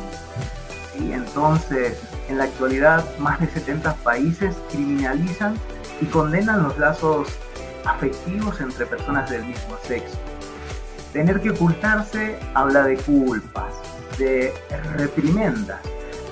Y 0.99 1.13
entonces, 1.13 1.99
en 2.29 2.37
la 2.37 2.45
actualidad, 2.45 3.03
más 3.19 3.41
de 3.41 3.47
70 3.47 3.95
países 3.97 4.57
criminalizan 4.71 5.55
y 6.03 6.07
condenan 6.07 6.63
los 6.63 6.79
lazos 6.79 7.29
afectivos 7.87 8.61
entre 8.61 8.85
personas 8.85 9.31
del 9.31 9.47
mismo 9.47 9.79
sexo. 9.83 10.19
Tener 11.15 11.41
que 11.41 11.51
ocultarse 11.51 12.39
habla 12.53 12.83
de 12.83 12.97
culpas, 12.99 13.73
de 14.21 14.53
reprimendas. 14.97 15.81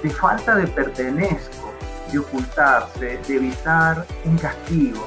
de 0.02 0.10
falta 0.10 0.54
de 0.54 0.68
pertenezco, 0.68 1.72
de 2.12 2.20
ocultarse, 2.20 3.18
de 3.26 3.34
evitar 3.34 4.06
un 4.24 4.38
castigo. 4.38 5.04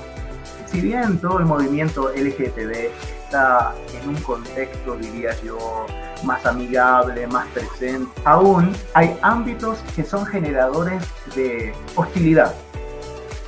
Si 0.66 0.82
bien 0.82 1.18
todo 1.20 1.40
el 1.40 1.46
movimiento 1.46 2.10
LGTB 2.10 2.90
está 3.24 3.74
en 3.94 4.10
un 4.10 4.16
contexto, 4.22 4.98
diría 4.98 5.32
yo, 5.42 5.86
más 6.26 6.46
amigable, 6.46 7.26
más 7.28 7.48
presente, 7.48 8.12
aún 8.26 8.74
hay 8.94 9.18
ámbitos 9.22 9.80
que 9.96 10.04
son 10.04 10.26
generadores 10.26 11.02
de 11.36 11.74
hostilidad. 11.96 12.54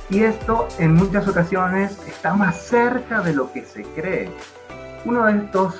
Y 0.08 0.22
esto 0.22 0.66
en 0.78 0.94
muchas 0.94 1.28
ocasiones 1.28 1.98
está 2.06 2.32
más 2.34 2.56
cerca 2.56 3.20
de 3.20 3.34
lo 3.34 3.52
que 3.52 3.64
se 3.64 3.82
cree. 3.82 4.30
Uno 5.04 5.26
de 5.26 5.38
estos 5.44 5.74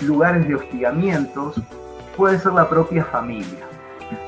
lugares 0.00 0.48
de 0.48 0.56
hostigamientos 0.56 1.60
puede 2.16 2.38
ser 2.38 2.52
la 2.52 2.68
propia 2.68 3.04
familia. 3.04 3.66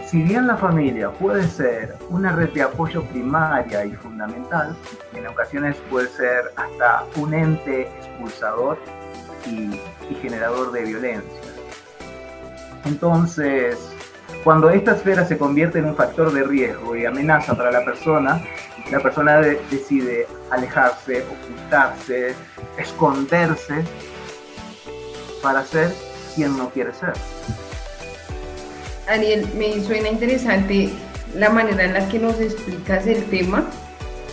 Si 0.07 0.22
bien 0.22 0.46
la 0.46 0.57
familia 0.57 1.11
puede 1.11 1.46
ser 1.49 1.96
una 2.11 2.33
red 2.33 2.51
de 2.51 2.62
apoyo 2.62 3.03
primaria 3.05 3.85
y 3.85 3.92
fundamental, 3.92 4.77
en 5.14 5.27
ocasiones 5.27 5.77
puede 5.90 6.09
ser 6.09 6.53
hasta 6.57 7.05
un 7.16 7.35
ente 7.35 7.83
expulsador 7.83 8.79
y, 9.46 9.81
generador 10.22 10.72
de 10.72 10.85
violencia. 10.85 11.40
Entonces, 12.85 13.77
cuando 14.44 14.70
esta 14.70 14.92
esfera 14.92 15.25
se 15.25 15.37
convierte 15.37 15.81
en 15.81 15.87
un 15.87 15.96
factor 15.96 16.33
de 16.33 16.44
riesgo 16.44 16.96
y 16.96 17.05
amenaza 17.05 17.57
para 17.57 17.72
la 17.72 17.85
persona, 17.85 18.40
la 18.90 19.01
persona 19.01 19.40
decide 19.40 20.27
alejarse, 20.51 21.25
ocultarse, 21.25 22.35
esconderse 22.79 23.85
para 25.42 25.64
ser 25.64 25.92
quien 26.37 26.57
no 26.57 26.70
quiere 26.70 26.92
ser. 26.94 27.12
Ariel, 29.09 29.47
me 29.57 29.83
suena 29.85 30.09
interesante 30.09 30.90
la 31.35 31.51
manera 31.51 31.85
en 31.85 31.95
la 31.95 32.09
que 32.09 32.19
nos 32.19 32.40
explicas 32.40 33.07
el 33.07 33.25
tema. 33.25 33.69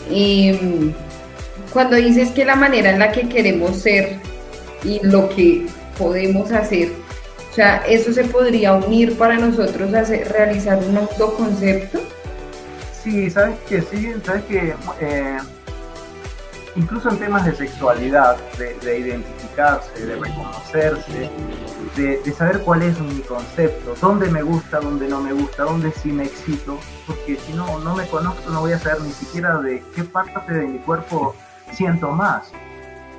Em, 0.10 0.94
cuando 1.72 1.96
dices 1.96 2.30
que 2.32 2.46
la 2.46 2.56
manera 2.56 2.92
en 2.92 3.00
la 3.00 3.12
que 3.12 3.28
queremos 3.30 3.78
ser 3.78 4.18
y 4.84 5.00
lo 5.06 5.30
que 5.30 5.66
podemos 5.98 6.52
hacer, 6.52 6.92
o 7.52 7.56
sea, 7.56 7.84
eso 7.88 8.12
se 8.12 8.24
podría 8.24 8.74
unir 8.74 9.16
para 9.18 9.38
nosotros 9.38 9.94
a 9.94 10.04
realizar 10.04 10.80
un 10.80 10.98
autoconcepto. 10.98 12.02
Sí, 13.04 13.30
sabes 13.30 13.58
que 13.70 13.82
sí, 13.82 14.14
sabes 14.26 14.44
que 14.46 14.74
eh, 15.02 15.38
incluso 16.76 17.10
en 17.10 17.20
temas 17.20 17.46
de 17.46 17.54
sexualidad, 17.54 18.38
de, 18.58 19.00
identificarse, 19.00 20.06
de 20.06 20.16
reconocerse, 20.16 21.30
de, 21.96 22.32
saber 22.32 22.62
cuál 22.62 22.82
es 22.84 23.00
mi 23.00 23.22
concepto, 23.22 23.94
dónde 24.02 24.30
me 24.30 24.42
gusta, 24.42 24.80
dónde 24.80 25.08
no 25.08 25.22
me 25.22 25.34
gusta, 25.34 25.64
dónde 25.64 25.92
sí 25.92 26.12
me 26.12 26.24
excito, 26.24 26.80
porque 27.06 27.36
si 27.36 27.54
no, 27.54 27.80
no 27.80 27.96
me 27.96 28.08
conozco, 28.08 28.50
no 28.50 28.62
voy 28.62 28.74
a 28.74 28.80
saber 28.80 29.02
ni 29.02 29.12
siquiera 29.12 29.60
de 29.60 29.84
qué 29.96 30.04
parte 30.04 30.54
de 30.54 30.68
mi 30.68 30.80
cuerpo 30.80 31.36
siento 31.72 32.12
más. 32.12 32.52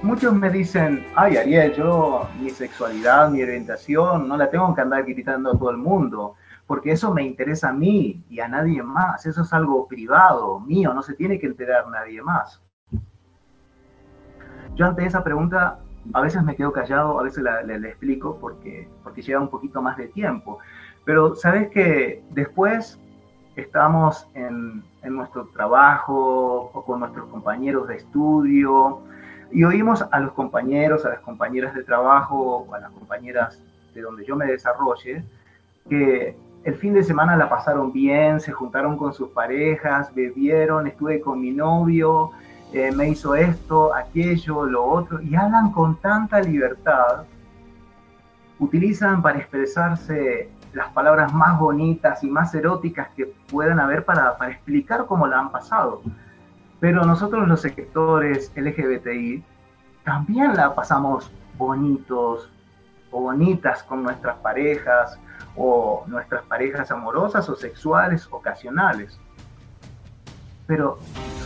Muchos 0.03 0.35
me 0.35 0.51
dicen, 0.51 1.07
ay 1.15 1.37
Ariel, 1.37 1.75
yo 1.75 2.29
mi 2.39 2.51
sexualidad, 2.51 3.31
mi 3.31 3.43
orientación, 3.43 4.29
no 4.29 4.37
la 4.37 4.51
tengo 4.51 4.75
que 4.75 4.83
andar 4.83 5.05
gritando 5.05 5.53
a 5.53 5.59
todo 5.59 5.71
el 5.71 5.79
mundo, 5.79 6.35
porque 6.67 6.93
eso 6.93 7.15
me 7.15 7.23
interesa 7.23 7.71
a 7.71 7.73
mí 7.73 8.23
y 8.29 8.41
a 8.41 8.49
nadie 8.49 8.83
más, 8.83 9.25
eso 9.25 9.43
es 9.43 9.53
algo 9.53 9.87
privado, 9.87 10.61
mío, 10.61 10.93
no 10.93 11.03
se 11.03 11.15
tiene 11.15 11.39
que 11.39 11.47
enterar 11.47 11.89
nadie 11.89 12.21
más. 12.21 12.61
Yo 14.75 14.87
ante 14.87 15.07
esa 15.07 15.23
pregunta 15.23 15.79
a 16.13 16.21
veces 16.21 16.43
me 16.43 16.55
quedo 16.55 16.73
callado, 16.73 17.19
a 17.19 17.23
veces 17.23 17.45
le, 17.65 17.75
explico 17.89 18.39
porque, 18.41 18.89
porque 19.03 19.23
lleva 19.23 19.41
un 19.41 19.49
poquito 19.49 19.81
más 19.81 19.97
de 19.97 20.09
tiempo. 20.09 20.59
Pero 21.05 21.35
sabes 21.35 21.71
que 21.71 22.23
después 22.31 22.99
estamos 23.57 24.27
en, 24.35 24.83
en 25.03 25.17
nuestro 25.17 25.47
trabajo 25.47 26.71
o 26.75 26.85
con 26.85 27.01
nuestros 27.01 27.29
compañeros 27.29 27.89
de 27.89 27.97
estudio 27.97 29.01
y 29.53 29.65
oímos 29.65 30.03
a 30.11 30.19
los 30.21 30.33
compañeros, 30.33 31.05
a 31.05 31.11
las 31.11 31.21
compañeras 31.21 31.75
de 31.75 31.85
trabajo 31.85 32.67
o 32.69 32.75
a 32.75 32.81
las 32.81 32.91
compañeras 32.91 33.61
de 33.95 34.03
donde 34.03 34.25
yo 34.25 34.35
me 34.35 34.47
desarrolle, 34.47 35.23
que 35.89 36.37
el 36.65 36.75
fin 36.75 36.95
de 36.95 37.05
semana 37.05 37.37
la 37.37 37.49
pasaron 37.49 37.93
bien, 37.93 38.41
se 38.41 38.51
juntaron 38.51 38.97
con 38.97 39.13
sus 39.13 39.29
parejas, 39.29 40.13
bebieron, 40.15 40.87
estuve 40.87 41.21
con 41.21 41.41
mi 41.41 41.53
novio, 41.53 42.33
eh, 42.75 42.91
me 42.91 43.09
hizo 43.09 43.37
esto, 43.37 43.95
aquello, 43.95 44.67
lo 44.67 44.85
otro, 44.85 45.23
y 45.23 45.37
hablan 45.37 45.71
con 45.71 45.95
tanta 46.01 46.41
libertad, 46.41 47.23
utilizan 48.59 49.23
para 49.23 49.39
expresarse 49.39 50.51
las 50.73 50.89
palabras 50.93 51.33
más 51.33 51.57
bonitas 51.57 52.25
y 52.25 52.27
más 52.27 52.53
eróticas 52.53 53.11
que 53.11 53.27
puedan 53.49 53.79
haber 53.79 54.05
para, 54.05 54.37
para 54.37 54.51
explicar 54.51 55.07
cómo 55.07 55.29
la 55.29 55.39
han 55.39 55.53
pasado. 55.53 56.03
Pero 56.81 57.05
nosotros 57.05 57.47
los 57.47 57.61
sectores 57.61 58.51
LGBTI 58.57 59.45
también 60.03 60.57
la 60.57 60.75
pasamos 60.75 61.31
bonitos 61.57 62.51
o 63.13 63.21
bonitas 63.21 63.85
con 63.85 64.03
nuestras 64.03 64.37
parejas 64.39 65.17
o 65.55 66.03
nuestras 66.09 66.43
parejas 66.43 66.91
amorosas 66.91 67.49
o 67.49 67.55
sexuales 67.55 68.27
ocasionales. 68.33 69.17
Pero 70.67 70.99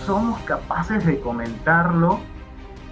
somos 0.07 0.41
capaces 0.43 1.05
de 1.05 1.21
comentarlo 1.21 2.21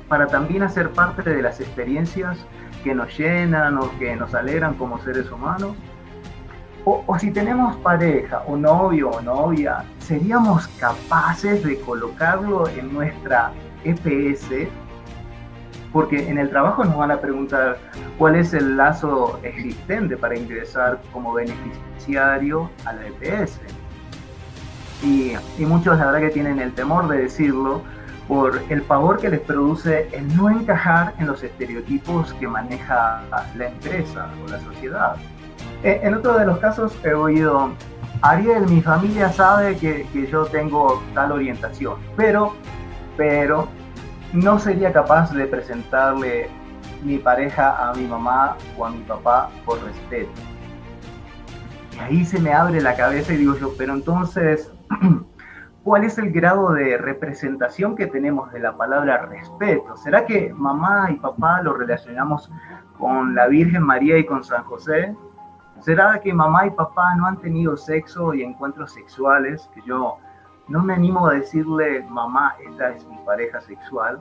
para 0.08 0.26
también 0.26 0.62
hacer 0.62 0.90
parte 0.90 1.22
de 1.22 1.42
las 1.42 1.60
experiencias 1.60 2.38
que 2.82 2.94
nos 2.94 3.16
llenan 3.16 3.78
o 3.78 3.90
que 3.98 4.14
nos 4.16 4.34
alegran 4.34 4.74
como 4.74 4.98
seres 4.98 5.30
humanos. 5.30 5.74
O, 6.84 7.04
si 7.18 7.32
tenemos 7.32 7.74
pareja 7.78 8.44
o 8.46 8.56
novio 8.56 9.10
o 9.10 9.20
novia, 9.20 9.84
¿seríamos 9.98 10.68
capaces 10.78 11.64
de 11.64 11.80
colocarlo 11.80 12.68
en 12.68 12.92
nuestra 12.94 13.50
EPS? 13.82 14.68
Porque 15.92 16.28
en 16.28 16.38
el 16.38 16.48
trabajo 16.50 16.84
nos 16.84 16.96
van 16.96 17.10
a 17.10 17.20
preguntar 17.20 17.78
cuál 18.18 18.36
es 18.36 18.54
el 18.54 18.76
lazo 18.76 19.40
existente 19.42 20.16
para 20.16 20.38
ingresar 20.38 21.00
como 21.12 21.32
beneficiario 21.32 22.70
a 22.84 22.92
la 22.92 23.06
EPS 23.08 23.58
y, 25.02 25.37
muchos 25.64 25.98
la 25.98 26.06
verdad 26.06 26.20
que 26.20 26.30
tienen 26.30 26.59
el 26.59 26.72
temor 26.72 27.09
de 27.09 27.18
decirlo 27.18 27.82
por 28.28 28.61
el 28.68 28.82
pavor 28.82 29.18
que 29.18 29.28
les 29.28 29.40
produce 29.40 30.09
el 30.12 30.37
no 30.37 30.50
encajar 30.50 31.14
en 31.18 31.26
los 31.26 31.42
estereotipos 31.42 32.32
que 32.35 32.48
maneja 32.48 33.22
la 33.56 33.68
empresa 33.68 34.28
o 34.44 34.50
la 34.50 34.61
sociedad. 34.61 35.16
E, 35.82 36.00
en 36.02 36.14
otro 36.14 36.37
de 36.38 36.46
los 36.46 36.59
casos 36.59 36.96
he 37.04 37.12
oído, 37.12 37.70
Ariel, 38.22 38.66
mi 38.68 38.80
familia 38.80 39.30
sabe 39.32 39.76
que, 39.76 40.06
que 40.12 40.26
yo 40.26 40.46
tengo 40.46 41.02
tal 41.14 41.32
orientación, 41.32 41.96
pero, 42.16 42.54
pero 43.16 43.68
no 44.32 44.59
sería 44.59 44.92
capaz 44.92 45.32
de 45.32 45.46
presentarle 45.46 46.48
mi 47.04 47.18
pareja 47.18 47.88
a 47.88 47.94
mi 47.94 48.06
mamá 48.06 48.56
o 48.76 48.85
a 48.85 48.90
mi 48.90 49.02
papá 49.02 49.50
por 49.64 49.82
respeto. 49.85 50.30
Y 51.94 51.98
ahí 51.98 52.24
se 52.24 52.40
me 52.40 52.52
abre 52.52 52.80
la 52.80 52.94
cabeza 52.94 53.32
y 53.32 53.38
digo 53.38 53.56
yo, 53.56 53.72
pero 53.78 53.94
entonces, 53.94 54.70
¿Cuál 55.87 56.03
es 56.03 56.18
el 56.18 56.33
grado 56.33 56.72
de 56.72 56.99
representación 56.99 57.94
que 57.94 58.09
tenemos 58.09 58.53
de 58.53 58.59
la 58.59 58.77
palabra 58.77 59.25
respeto? 59.27 59.96
¿Será 59.96 60.27
que 60.27 60.53
mamá 60.53 61.12
y 61.12 61.14
papá 61.14 61.62
lo 61.62 61.75
relacionamos 61.75 62.51
con 62.99 63.37
la 63.37 63.46
Virgen 63.46 63.85
María 63.85 64.18
y 64.18 64.27
con 64.27 64.42
San 64.42 64.64
José? 64.64 65.14
¿Será 65.83 66.18
que 66.20 66.35
mamá 66.35 66.66
y 66.66 66.70
papá 66.70 67.14
no 67.14 67.27
han 67.27 67.37
tenido 67.37 67.77
sexo 67.77 68.35
y 68.35 68.42
encuentros 68.42 68.94
sexuales? 68.94 69.70
Que 69.72 69.83
yo 69.83 70.18
no 70.66 70.83
me 70.83 70.94
animo 70.94 71.29
a 71.29 71.35
decirle, 71.35 72.05
mamá, 72.11 72.57
esta 72.68 72.90
es 72.90 73.07
mi 73.07 73.18
pareja 73.18 73.61
sexual. 73.61 74.20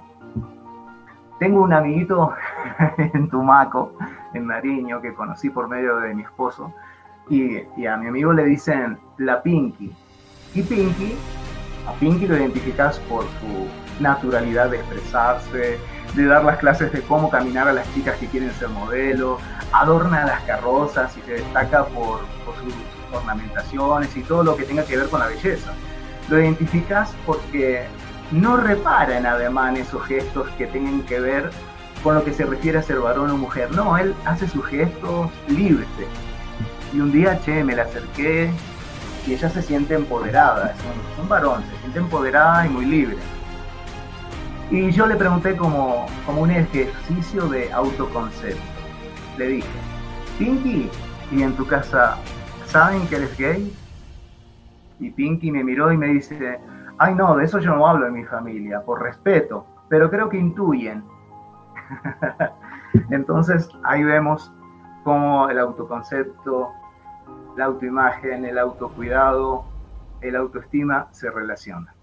Tengo 1.40 1.64
un 1.64 1.74
amiguito 1.74 2.32
en 2.98 3.28
Tumaco, 3.28 3.94
en 4.36 4.46
Nariño, 4.46 5.02
que 5.02 5.16
conocí 5.16 5.50
por 5.50 5.68
medio 5.68 5.98
de 5.98 6.14
mi 6.14 6.22
esposo, 6.22 6.72
y, 7.28 7.64
y 7.76 7.88
a 7.88 7.98
mi 7.98 8.06
amigo 8.06 8.34
le 8.34 8.46
dicen 8.46 9.00
la 9.18 9.42
Pinky 9.42 9.92
y 10.56 10.64
Pinky, 10.64 11.16
a 11.86 11.94
Pinky 12.00 12.26
lo 12.28 12.38
identificas 12.38 13.00
por 13.10 13.24
su 13.24 13.68
naturalidad 14.02 14.70
de 14.70 14.78
expresarse, 14.78 15.78
de 16.16 16.26
dar 16.26 16.44
las 16.46 16.58
clases 16.58 16.92
de 16.92 17.02
cómo 17.02 17.30
caminar 17.30 17.68
a 17.68 17.74
las 17.74 17.94
chicas 17.94 18.18
que 18.18 18.28
quieren 18.28 18.52
ser 18.54 18.70
modelo, 18.70 19.38
adorna 19.74 20.26
las 20.26 20.42
carrozas 20.44 21.16
y 21.18 21.22
se 21.22 21.34
destaca 21.34 21.86
por, 21.86 22.22
sus 22.64 22.74
ornamentaciones 23.14 24.16
y 24.16 24.22
todo 24.22 24.44
lo 24.44 24.56
que 24.56 24.64
tenga 24.64 24.86
que 24.86 24.98
ver 24.98 25.10
con 25.10 25.20
la 25.20 25.28
belleza. 25.28 25.72
Lo 26.30 26.40
identificas 26.40 27.14
porque 27.26 27.86
no 28.32 28.58
repara 28.58 29.18
en 29.18 29.26
además 29.26 29.78
esos 29.78 30.04
gestos 30.06 30.48
que 30.58 30.68
tengan 30.68 31.04
que 31.04 31.20
ver 31.20 31.52
con 32.02 32.16
lo 32.16 32.24
que 32.24 32.34
se 32.34 32.46
refiere 32.46 32.78
a 32.78 32.82
ser 32.82 33.00
varón 33.00 33.30
o 33.30 33.38
mujer. 33.38 33.72
No, 33.72 33.98
él 33.98 34.16
hace 34.26 34.48
sus 34.48 34.66
gestos 34.66 35.30
libres. 35.48 35.88
Y 36.94 37.00
un 37.00 37.12
día, 37.12 37.40
che, 37.42 37.64
me 37.64 37.76
la 37.76 37.84
acerqué, 37.84 38.52
y 39.28 39.34
ella 39.34 39.50
se 39.50 39.62
siente 39.62 39.96
empoderada, 39.96 40.72
es 40.72 41.20
un, 41.20 41.28
varón, 41.28 41.64
se 41.64 41.78
siente 41.80 42.00
empoderada 42.00 42.66
y 42.66 42.70
muy 42.70 42.86
libre. 42.86 43.18
Y 44.70 44.92
yo 44.92 45.06
le 45.06 45.16
pregunté 45.16 45.56
como, 45.56 46.06
como 46.26 46.42
un 46.42 46.52
ejercicio 46.52 47.48
de 47.48 47.72
autoconcepto. 47.72 48.62
Le 49.38 49.48
dije, 49.48 49.68
Pinky, 50.38 50.90
¿y 51.32 51.42
en 51.42 51.56
tu 51.56 51.66
casa 51.66 52.18
saben 52.68 53.08
que 53.08 53.16
eres 53.16 53.38
gay? 53.38 53.76
Y 55.00 55.10
Pinky 55.12 55.52
me 55.52 55.64
miró 55.64 55.92
y 55.92 55.98
me 55.98 56.08
dice, 56.08 56.60
ay 56.98 57.16
no, 57.16 57.36
de 57.36 57.46
eso 57.46 57.60
yo 57.60 57.76
no 57.76 57.88
hablo 57.88 58.08
en 58.08 58.14
mi 58.14 58.24
familia, 58.24 58.82
por 58.82 59.02
respeto, 59.02 59.66
pero 59.90 60.10
creo 60.10 60.30
que 60.30 60.38
intuyen. 60.38 61.04
Entonces 63.10 63.70
ahí 63.84 64.04
vemos 64.04 64.52
cómo 65.04 65.50
el 65.50 65.60
autoconcepto, 65.60 66.72
la 67.56 67.66
autoimagen, 67.66 68.46
el 68.46 68.58
autocuidado, 68.58 69.66
el 70.22 70.36
autoestima 70.36 71.08
se 71.12 71.30
relacionan. 71.30 71.94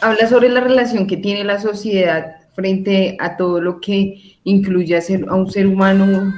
Habla 0.00 0.26
sobre 0.28 0.48
la 0.48 0.60
relación 0.60 1.06
que 1.06 1.16
tiene 1.16 1.44
la 1.44 1.58
sociedad 1.58 2.36
frente 2.54 3.16
a 3.20 3.36
todo 3.36 3.60
lo 3.60 3.80
que 3.80 4.38
incluye 4.44 4.96
a, 4.96 5.34
un 5.34 5.50
ser 5.50 5.66
humano 5.66 6.34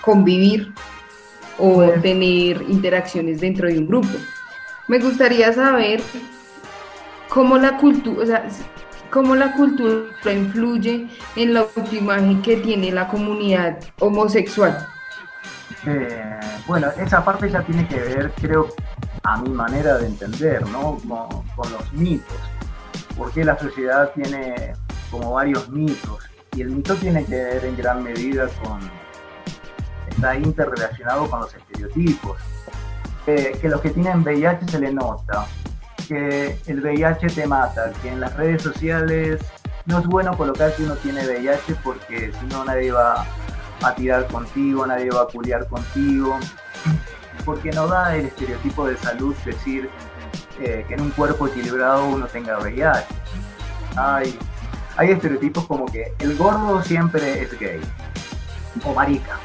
convivir 0.00 0.72
o 1.58 1.82
tener 2.02 2.62
interacciones 2.68 3.40
dentro 3.40 3.68
de 3.68 3.78
un 3.78 3.86
grupo. 3.86 4.08
Me 4.88 4.98
gustaría 4.98 5.52
saber 5.52 6.00
cómo 7.28 7.58
la 7.58 7.78
cultura, 7.78 8.22
o 8.22 8.26
sea, 8.26 8.46
cómo 9.10 9.34
la 9.34 9.52
cultura 9.52 10.32
influye 10.32 11.06
en 11.36 11.54
la 11.54 11.60
autoimagen 11.60 12.42
que 12.42 12.56
tiene 12.56 12.92
la 12.92 13.08
comunidad 13.08 13.78
homosexual. 13.98 14.86
Eh, 15.86 16.40
bueno, 16.66 16.88
esa 16.98 17.24
parte 17.24 17.50
ya 17.50 17.62
tiene 17.62 17.86
que 17.86 17.98
ver, 17.98 18.32
creo, 18.40 18.68
a 19.22 19.36
mi 19.38 19.50
manera 19.50 19.98
de 19.98 20.06
entender, 20.06 20.66
¿no? 20.68 20.98
Con, 21.08 21.72
los 21.72 21.92
mitos. 21.92 22.38
Porque 23.16 23.44
la 23.44 23.58
sociedad 23.58 24.10
tiene 24.14 24.74
como 25.10 25.32
varios 25.32 25.68
mitos. 25.68 26.24
Y 26.54 26.62
el 26.62 26.70
mito 26.70 26.94
tiene 26.96 27.24
que 27.24 27.36
ver 27.36 27.64
en 27.64 27.76
gran 27.76 28.02
medida 28.02 28.48
con. 28.62 28.80
está 30.08 30.36
interrelacionado 30.36 31.30
con 31.30 31.40
los 31.40 31.54
estereotipos. 31.54 32.38
que 33.24 33.68
los 33.68 33.80
que 33.80 33.90
tienen 33.90 34.22
VIH 34.22 34.68
se 34.68 34.78
le 34.78 34.92
nota, 34.92 35.46
que 36.08 36.58
el 36.66 36.80
VIH 36.80 37.28
te 37.28 37.46
mata, 37.46 37.92
que 38.02 38.08
en 38.08 38.20
las 38.20 38.34
redes 38.36 38.62
sociales 38.62 39.40
no 39.86 39.98
es 40.00 40.06
bueno 40.06 40.36
colocar 40.36 40.74
que 40.74 40.84
uno 40.84 40.94
tiene 40.96 41.26
VIH 41.26 41.76
porque 41.82 42.32
si 42.32 42.46
no 42.46 42.64
nadie 42.64 42.90
va 42.92 43.26
a 43.88 43.94
tirar 43.94 44.26
contigo, 44.26 44.86
nadie 44.86 45.10
va 45.10 45.22
a 45.22 45.26
culiar 45.26 45.66
contigo, 45.68 46.38
porque 47.44 47.70
no 47.72 47.86
da 47.86 48.16
el 48.16 48.26
estereotipo 48.26 48.86
de 48.86 48.96
salud 48.96 49.34
decir 49.44 49.90
eh, 50.60 50.84
que 50.88 50.94
en 50.94 51.02
un 51.02 51.10
cuerpo 51.10 51.46
equilibrado 51.46 52.06
uno 52.06 52.26
tenga 52.26 52.58
VIH. 52.58 53.06
Hay, 53.96 54.38
hay 54.96 55.10
estereotipos 55.10 55.66
como 55.66 55.86
que 55.86 56.12
el 56.18 56.36
gordo 56.36 56.82
siempre 56.82 57.42
es 57.42 57.58
gay. 57.58 57.80
O 58.84 58.94
marica, 58.94 59.38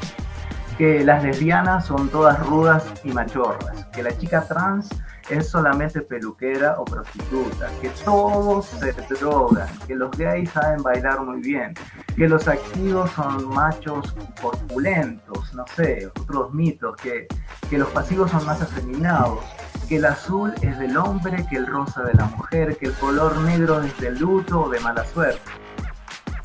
que 0.76 1.04
las 1.04 1.22
lesbianas 1.22 1.86
son 1.86 2.08
todas 2.08 2.38
rudas 2.46 2.84
y 3.04 3.12
machorras, 3.12 3.86
que 3.92 4.02
la 4.02 4.16
chica 4.16 4.46
trans 4.46 4.88
es 5.30 5.48
solamente 5.48 6.00
peluquera 6.00 6.76
o 6.78 6.84
prostituta, 6.84 7.68
que 7.80 7.88
todos 8.04 8.66
se 8.66 8.92
drogan, 9.14 9.68
que 9.86 9.94
los 9.94 10.10
gays 10.16 10.50
saben 10.50 10.82
bailar 10.82 11.20
muy 11.20 11.40
bien, 11.40 11.74
que 12.16 12.28
los 12.28 12.48
activos 12.48 13.10
son 13.12 13.48
machos 13.48 14.14
corpulentos, 14.40 15.54
no 15.54 15.64
sé, 15.74 16.10
otros 16.20 16.52
mitos, 16.52 16.96
que, 16.96 17.26
que 17.70 17.78
los 17.78 17.88
pasivos 17.90 18.30
son 18.30 18.44
más 18.44 18.60
afeminados, 18.60 19.44
que 19.88 19.96
el 19.96 20.04
azul 20.04 20.52
es 20.62 20.78
del 20.78 20.96
hombre, 20.96 21.46
que 21.48 21.56
el 21.56 21.66
rosa 21.66 22.02
de 22.02 22.14
la 22.14 22.24
mujer, 22.26 22.76
que 22.76 22.86
el 22.86 22.94
color 22.94 23.36
negro 23.38 23.82
es 23.82 23.98
del 23.98 24.18
luto 24.18 24.62
o 24.62 24.68
de 24.68 24.80
mala 24.80 25.04
suerte. 25.04 25.40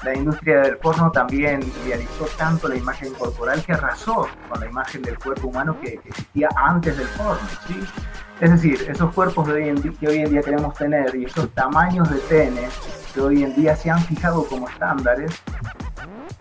La 0.04 0.16
industria 0.16 0.62
del 0.62 0.78
porno 0.78 1.12
también 1.12 1.62
idealizó 1.84 2.26
tanto 2.38 2.68
la 2.68 2.76
imagen 2.76 3.14
corporal 3.16 3.64
que 3.66 3.74
arrasó 3.74 4.28
con 4.48 4.60
la 4.60 4.68
imagen 4.68 5.02
del 5.02 5.18
cuerpo 5.18 5.48
humano 5.48 5.78
que, 5.82 6.00
existía 6.06 6.50
antes 6.56 6.98
del 6.98 7.08
porno, 7.10 7.48
¿sí? 7.68 7.80
Es 8.40 8.52
decir, 8.52 8.86
esos 8.88 9.12
cuerpos 9.16 9.48
que 9.48 10.08
hoy 10.08 10.20
en 10.20 10.30
día 10.30 10.42
queremos 10.44 10.76
tener 10.76 11.16
y 11.16 11.26
esos 11.26 11.50
tamaños 11.56 12.08
de 12.12 12.18
pene 12.18 12.70
que 13.12 13.20
hoy 13.20 13.44
en 13.44 13.56
día 13.56 13.76
se 13.76 13.90
han 13.90 14.00
fijado 14.02 14.46
como 14.46 14.70
estándares 14.70 15.32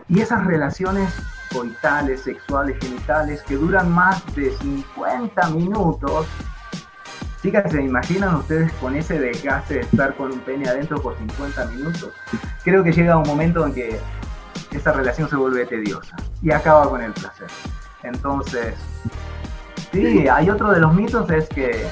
y 0.06 0.20
esas 0.20 0.46
relaciones 0.46 1.10
coitales, 1.50 2.20
sexuales, 2.20 2.76
genitales 2.80 3.42
que 3.42 3.56
duran 3.56 3.90
más 3.90 4.22
de 4.34 4.50
50 4.58 5.48
minutos. 5.50 6.26
Chicas, 7.40 7.72
¿se 7.72 7.82
imaginan 7.82 8.34
ustedes 8.34 8.70
con 8.74 8.94
ese 8.94 9.18
desgaste 9.18 9.74
de 9.74 9.80
estar 9.80 10.14
con 10.16 10.32
un 10.32 10.40
pene 10.40 10.68
adentro 10.68 11.00
por 11.00 11.16
50 11.16 11.64
minutos? 11.66 12.12
Creo 12.62 12.84
que 12.84 12.92
llega 12.92 13.16
un 13.16 13.26
momento 13.26 13.66
en 13.66 13.72
que 13.72 13.98
esa 14.70 14.92
relación 14.92 15.30
se 15.30 15.36
vuelve 15.36 15.64
tediosa 15.64 16.14
y 16.42 16.50
acaba 16.50 16.90
con 16.90 17.00
el 17.00 17.12
placer. 17.12 17.46
Entonces, 18.02 18.74
Sí, 19.96 20.28
hay 20.28 20.50
otro 20.50 20.72
de 20.72 20.80
los 20.80 20.92
mitos 20.92 21.30
es 21.30 21.48
que, 21.48 21.86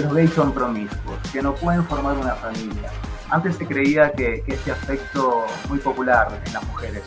los 0.00 0.14
gays 0.14 0.32
son 0.32 0.54
promiscuos, 0.54 1.18
que 1.30 1.42
no 1.42 1.54
pueden 1.54 1.84
formar 1.84 2.16
una 2.16 2.34
familia. 2.34 2.90
Antes 3.28 3.56
se 3.56 3.66
creía 3.66 4.10
que, 4.12 4.42
este 4.46 4.72
aspecto 4.72 5.44
muy 5.68 5.78
popular 5.78 6.28
en 6.46 6.52
las 6.52 6.64
mujeres. 6.64 7.02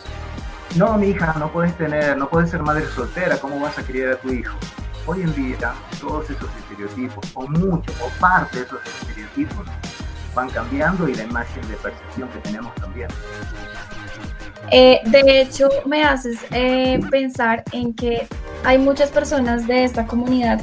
No, 0.76 0.96
mi 0.98 1.08
hija, 1.08 1.34
no 1.38 1.50
puedes 1.50 1.76
tener, 1.76 2.16
no 2.16 2.28
puedes 2.28 2.50
ser 2.50 2.62
madre 2.62 2.86
soltera, 2.94 3.38
¿cómo 3.38 3.58
vas 3.58 3.76
a 3.78 3.82
criar 3.82 4.12
a 4.12 4.16
tu 4.18 4.30
hijo? 4.30 4.56
Hoy 5.06 5.22
en 5.22 5.34
día, 5.34 5.72
todos 6.00 6.30
esos 6.30 6.48
estereotipos, 6.60 7.24
o 7.34 7.48
mucho, 7.48 7.92
o 8.04 8.08
parte 8.20 8.58
de 8.58 8.64
esos 8.66 8.80
estereotipos, 8.86 9.66
van 10.32 10.48
cambiando 10.50 11.08
y 11.08 11.14
la 11.14 11.24
imagen 11.24 11.68
de 11.68 11.74
percepción 11.76 12.28
que 12.28 12.38
tenemos 12.38 12.72
también. 12.76 13.08
Eh, 14.70 15.00
de 15.04 15.40
hecho, 15.40 15.68
me 15.84 16.02
haces 16.02 16.38
eh, 16.50 17.00
pensar 17.10 17.62
en 17.72 17.94
que 17.94 18.26
hay 18.64 18.78
muchas 18.78 19.10
personas 19.10 19.66
de 19.66 19.84
esta 19.84 20.06
comunidad 20.06 20.60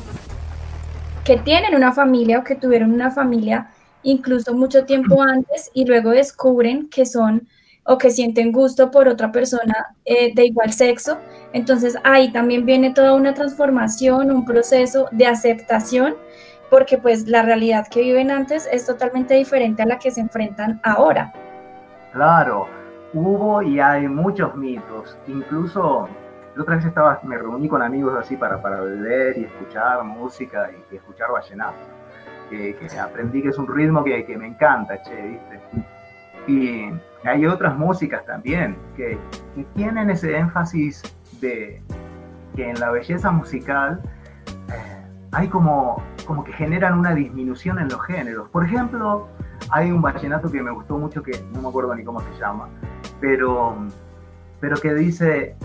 que 1.23 1.37
tienen 1.37 1.73
una 1.73 1.93
familia 1.93 2.39
o 2.39 2.43
que 2.43 2.55
tuvieron 2.55 2.91
una 2.91 3.11
familia 3.11 3.69
incluso 4.03 4.53
mucho 4.53 4.83
tiempo 4.85 5.21
antes 5.21 5.71
y 5.73 5.85
luego 5.85 6.11
descubren 6.11 6.89
que 6.89 7.05
son 7.05 7.47
o 7.85 7.97
que 7.97 8.09
sienten 8.09 8.51
gusto 8.51 8.91
por 8.91 9.07
otra 9.07 9.31
persona 9.31 9.95
eh, 10.05 10.33
de 10.33 10.45
igual 10.45 10.71
sexo. 10.71 11.17
Entonces 11.53 11.97
ahí 12.03 12.31
también 12.31 12.65
viene 12.65 12.93
toda 12.93 13.13
una 13.13 13.33
transformación, 13.33 14.31
un 14.31 14.45
proceso 14.45 15.07
de 15.11 15.27
aceptación, 15.27 16.15
porque 16.69 16.97
pues 16.97 17.27
la 17.27 17.43
realidad 17.43 17.87
que 17.87 18.01
viven 18.01 18.31
antes 18.31 18.67
es 18.71 18.85
totalmente 18.85 19.35
diferente 19.35 19.83
a 19.83 19.85
la 19.85 19.99
que 19.99 20.11
se 20.11 20.21
enfrentan 20.21 20.79
ahora. 20.83 21.33
Claro, 22.13 22.67
hubo 23.13 23.61
y 23.61 23.79
hay 23.79 24.07
muchos 24.07 24.55
mitos, 24.55 25.17
incluso 25.27 26.09
la 26.55 26.61
otra 26.61 26.75
vez 26.75 26.85
estaba, 26.85 27.19
me 27.23 27.37
reuní 27.37 27.67
con 27.67 27.81
amigos 27.81 28.15
así 28.19 28.35
para, 28.35 28.61
para 28.61 28.81
beber 28.81 29.37
y 29.37 29.45
escuchar 29.45 30.03
música 30.03 30.69
y, 30.91 30.95
escuchar 30.95 31.31
vallenato. 31.31 31.77
Que, 32.49 32.75
aprendí 32.99 33.41
que 33.41 33.49
es 33.49 33.57
un 33.57 33.67
ritmo 33.67 34.03
que, 34.03 34.25
que, 34.25 34.37
me 34.37 34.45
encanta, 34.45 35.01
che, 35.01 35.15
¿viste? 35.15 35.59
Y 36.45 36.91
hay 37.27 37.47
otras 37.47 37.75
músicas 37.75 38.23
también 38.25 38.75
que, 38.95 39.17
que, 39.55 39.63
tienen 39.75 40.11
ese 40.11 40.37
énfasis 40.37 41.01
de 41.41 41.81
que 42.55 42.69
en 42.69 42.79
la 42.79 42.91
belleza 42.91 43.31
musical 43.31 44.03
eh, 44.69 45.03
hay 45.31 45.47
como, 45.47 46.03
como 46.27 46.43
que 46.43 46.53
generan 46.53 46.99
una 46.99 47.15
disminución 47.15 47.79
en 47.79 47.89
los 47.89 48.05
géneros. 48.05 48.49
Por 48.49 48.63
ejemplo, 48.63 49.27
hay 49.71 49.91
un 49.91 50.03
vallenato 50.03 50.51
que 50.51 50.61
me 50.61 50.69
gustó 50.69 50.97
mucho 50.99 51.23
que 51.23 51.31
no 51.53 51.61
me 51.61 51.69
acuerdo 51.69 51.95
ni 51.95 52.03
cómo 52.03 52.21
se 52.21 52.39
llama, 52.39 52.67
pero, 53.23 53.77
pero 54.59 54.75
que 54.75 54.93
dice, 54.93 55.55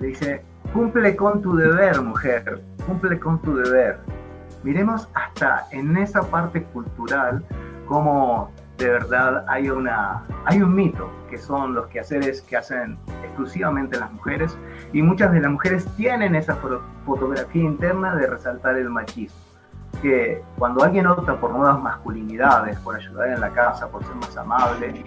dice, 0.00 0.42
cumple 0.72 1.14
con 1.14 1.40
tu 1.40 1.54
deber, 1.54 2.02
mujer, 2.02 2.60
cumple 2.84 3.20
con 3.20 3.40
tu 3.40 3.54
deber. 3.54 4.00
Miremos 4.64 5.08
hasta 5.14 5.68
en 5.70 5.96
esa 5.96 6.22
parte 6.22 6.64
cultural 6.64 7.44
cómo 7.86 8.50
de 8.78 8.88
verdad 8.88 9.44
hay, 9.46 9.70
una, 9.70 10.24
hay 10.44 10.60
un 10.60 10.74
mito, 10.74 11.08
que 11.30 11.38
son 11.38 11.72
los 11.72 11.86
quehaceres 11.86 12.42
que 12.42 12.56
hacen 12.56 12.98
exclusivamente 13.22 13.96
las 13.96 14.10
mujeres, 14.10 14.58
y 14.92 15.00
muchas 15.00 15.30
de 15.30 15.40
las 15.40 15.52
mujeres 15.52 15.86
tienen 15.96 16.34
esa 16.34 16.58
fotografía 17.06 17.62
interna 17.62 18.16
de 18.16 18.26
resaltar 18.26 18.76
el 18.76 18.90
machismo. 18.90 19.38
Que 20.02 20.42
cuando 20.58 20.82
alguien 20.82 21.06
opta 21.06 21.36
por 21.36 21.52
nuevas 21.52 21.80
masculinidades, 21.80 22.76
por 22.80 22.96
ayudar 22.96 23.28
en 23.28 23.40
la 23.40 23.50
casa, 23.50 23.86
por 23.86 24.04
ser 24.04 24.16
más 24.16 24.36
amable, 24.36 25.04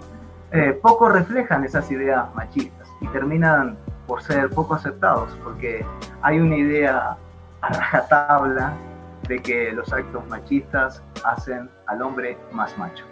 eh, 0.52 0.78
poco 0.82 1.08
reflejan 1.08 1.64
esas 1.64 1.90
ideas 1.90 2.34
machistas 2.34 2.88
y 3.00 3.06
terminan 3.08 3.76
por 4.06 4.22
ser 4.22 4.50
poco 4.50 4.74
aceptados, 4.74 5.30
porque 5.42 5.84
hay 6.20 6.38
una 6.38 6.56
idea 6.56 7.16
a 7.62 7.68
rajatabla 7.68 8.74
de 9.28 9.38
que 9.38 9.72
los 9.72 9.92
actos 9.92 10.26
machistas 10.28 11.02
hacen 11.24 11.70
al 11.86 12.02
hombre 12.02 12.36
más 12.52 12.76
macho. 12.76 13.04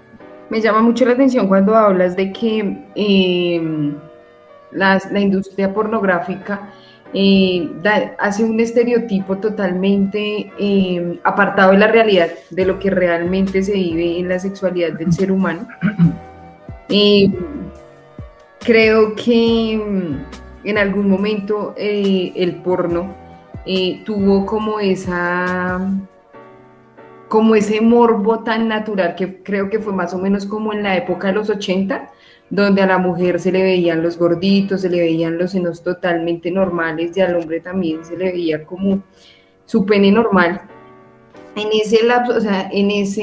Me 0.50 0.60
llama 0.60 0.82
mucho 0.82 1.04
la 1.04 1.12
atención 1.12 1.46
cuando 1.46 1.74
hablas 1.76 2.16
de 2.16 2.32
que 2.32 2.84
em, 2.94 3.94
la 4.72 5.20
industria 5.20 5.72
pornográfica 5.72 6.68
eh, 7.12 7.70
hace 8.18 8.44
un 8.44 8.60
estereotipo 8.60 9.38
totalmente 9.38 10.52
em, 10.58 11.18
apartado 11.24 11.72
de 11.72 11.78
la 11.78 11.88
realidad, 11.88 12.28
de 12.50 12.66
lo 12.66 12.78
que 12.78 12.90
realmente 12.90 13.62
se 13.62 13.72
vive 13.72 14.18
en 14.18 14.28
la 14.28 14.38
sexualidad 14.38 14.92
del 14.92 15.12
ser 15.12 15.32
humano. 15.32 15.66
Eh, 16.90 17.30
creo 18.58 19.14
que 19.14 19.74
en 20.64 20.78
algún 20.78 21.08
momento 21.08 21.72
eh, 21.76 22.32
el 22.34 22.56
porno 22.56 23.14
eh, 23.64 24.02
tuvo 24.04 24.44
como 24.44 24.80
esa, 24.80 25.80
como 27.28 27.54
ese 27.54 27.80
morbo 27.80 28.40
tan 28.40 28.68
natural 28.68 29.14
que 29.14 29.42
creo 29.42 29.70
que 29.70 29.78
fue 29.78 29.92
más 29.92 30.12
o 30.14 30.18
menos 30.18 30.46
como 30.46 30.72
en 30.72 30.82
la 30.82 30.96
época 30.96 31.28
de 31.28 31.34
los 31.34 31.48
80, 31.48 32.10
donde 32.50 32.82
a 32.82 32.86
la 32.86 32.98
mujer 32.98 33.38
se 33.38 33.52
le 33.52 33.62
veían 33.62 34.02
los 34.02 34.18
gorditos, 34.18 34.80
se 34.80 34.90
le 34.90 35.00
veían 35.00 35.38
los 35.38 35.52
senos 35.52 35.84
totalmente 35.84 36.50
normales 36.50 37.16
y 37.16 37.20
al 37.20 37.36
hombre 37.36 37.60
también 37.60 38.04
se 38.04 38.16
le 38.16 38.32
veía 38.32 38.64
como 38.64 39.02
su 39.64 39.86
pene 39.86 40.10
normal. 40.10 40.62
En 41.54 41.68
ese 41.72 42.04
lapso, 42.04 42.36
o 42.36 42.40
sea, 42.40 42.68
en 42.72 42.90
ese, 42.90 43.22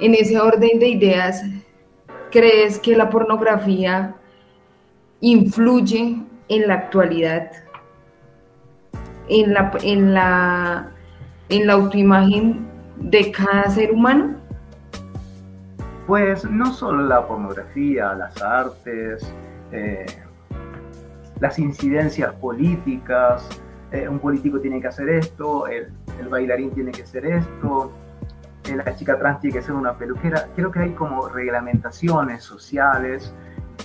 en 0.00 0.14
ese 0.14 0.38
orden 0.38 0.78
de 0.78 0.88
ideas, 0.88 1.42
¿crees 2.30 2.78
que 2.78 2.96
la 2.96 3.10
pornografía 3.10 4.14
influye 5.20 6.22
en 6.48 6.68
la 6.68 6.74
actualidad? 6.74 7.50
En 9.28 9.52
la, 9.52 9.72
en 9.82 10.14
la 10.14 10.92
en 11.48 11.66
la 11.66 11.74
autoimagen 11.74 12.66
de 12.96 13.32
cada 13.32 13.68
ser 13.70 13.92
humano? 13.92 14.36
Pues 16.06 16.44
no 16.44 16.72
solo 16.72 17.06
la 17.06 17.26
pornografía, 17.26 18.14
las 18.14 18.40
artes, 18.42 19.30
eh, 19.72 20.06
las 21.40 21.58
incidencias 21.58 22.34
políticas, 22.36 23.46
eh, 23.92 24.08
un 24.08 24.18
político 24.18 24.58
tiene 24.60 24.80
que 24.80 24.88
hacer 24.88 25.08
esto, 25.08 25.66
el, 25.66 25.88
bailarín 26.28 26.70
tiene 26.72 26.92
que 26.92 27.02
hacer 27.02 27.26
esto, 27.26 27.92
la 28.76 28.96
chica 28.96 29.18
trans 29.18 29.40
tiene 29.40 29.58
que 29.58 29.62
ser 29.62 29.74
una 29.74 29.94
peluquera. 29.94 30.48
Creo 30.54 30.70
que 30.70 30.80
hay 30.80 30.90
como 30.92 31.28
reglamentaciones 31.28 32.44
sociales 32.44 33.32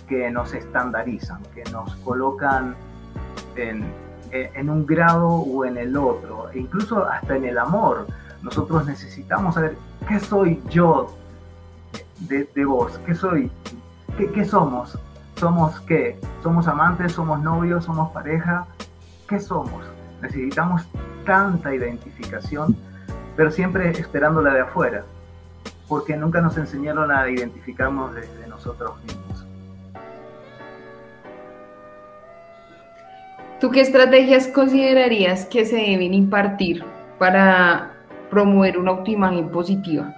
que 0.07 0.29
nos 0.31 0.53
estandarizan, 0.53 1.41
que 1.53 1.63
nos 1.71 1.95
colocan 1.97 2.75
en, 3.55 3.85
en 4.31 4.69
un 4.69 4.85
grado 4.85 5.27
o 5.27 5.65
en 5.65 5.77
el 5.77 5.95
otro, 5.95 6.49
e 6.51 6.59
incluso 6.59 7.05
hasta 7.05 7.35
en 7.35 7.45
el 7.45 7.57
amor. 7.57 8.07
Nosotros 8.41 8.85
necesitamos 8.85 9.55
saber 9.55 9.77
qué 10.07 10.19
soy 10.19 10.61
yo 10.69 11.15
de, 12.19 12.65
vos, 12.65 12.99
qué 13.05 13.15
soy, 13.15 13.51
¿Qué, 14.17 14.29
qué 14.31 14.45
somos, 14.45 14.97
somos 15.35 15.79
qué, 15.81 16.19
somos 16.41 16.67
amantes, 16.67 17.13
somos 17.13 17.41
novios, 17.41 17.85
somos 17.85 18.11
pareja, 18.11 18.65
qué 19.27 19.39
somos. 19.39 19.83
Necesitamos 20.21 20.87
tanta 21.25 21.73
identificación, 21.73 22.75
pero 23.35 23.51
siempre 23.51 23.89
esperándola 23.89 24.53
de 24.53 24.61
afuera, 24.61 25.03
porque 25.87 26.15
nunca 26.15 26.41
nos 26.41 26.57
enseñaron 26.57 27.11
a 27.11 27.29
identificarnos 27.29 28.13
desde 28.13 28.47
nosotros 28.47 29.01
mismos. 29.03 29.45
¿Tú 33.59 33.71
qué 33.71 33.81
estrategias 33.81 34.47
considerarías 34.47 35.45
que 35.45 35.65
se 35.65 35.77
deben 35.77 36.13
impartir 36.13 36.83
para 37.17 37.93
promover 38.29 38.77
una 38.77 38.91
autoimagen 38.91 39.49
positiva? 39.49 40.13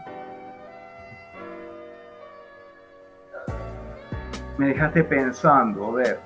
Me 4.57 4.70
dejaste 4.70 5.03
pensando, 5.03 5.86
a 5.86 5.91
ver, 5.91 6.20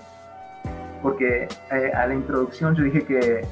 porque 1.01 1.47
eh, 1.71 1.91
a 1.93 2.07
la 2.07 2.13
introducción 2.13 2.75
yo 2.75 2.83
dije 2.83 3.03
que 3.03 3.45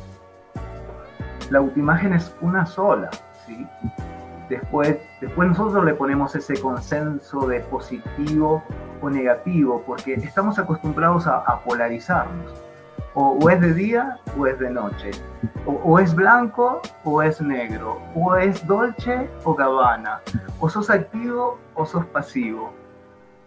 la 1.50 1.60
autoimagen 1.60 2.14
es 2.14 2.34
una 2.42 2.66
sola, 2.66 3.10
¿sí? 3.48 3.66
Después, 4.50 4.98
después 5.20 5.50
nosotros 5.50 5.84
le 5.84 5.94
ponemos 5.96 6.36
ese 6.36 6.60
consenso 6.60 7.48
de 7.48 7.62
positivo 7.62 8.64
o 9.02 9.10
negativo, 9.10 9.84
porque 9.86 10.14
estamos 10.14 10.60
acostumbrados 10.60 11.26
a, 11.28 11.38
a 11.38 11.60
polarizarnos 11.62 12.68
o, 13.20 13.50
es 13.50 13.60
de 13.60 13.74
día 13.74 14.20
o 14.38 14.46
es 14.46 14.60
de 14.60 14.70
noche, 14.70 15.10
o, 15.66 16.00
es 16.00 16.14
blanco 16.14 16.82
o 17.04 17.24
es 17.24 17.42
negro, 17.42 18.00
o 18.14 18.36
es 18.36 18.66
dolce 18.68 19.28
o 19.44 19.56
gabbana, 19.56 20.22
o 20.60 20.70
sos 20.70 20.90
activo 20.92 21.58
o 21.74 21.86
sos 21.86 22.06
pasivo. 22.06 22.72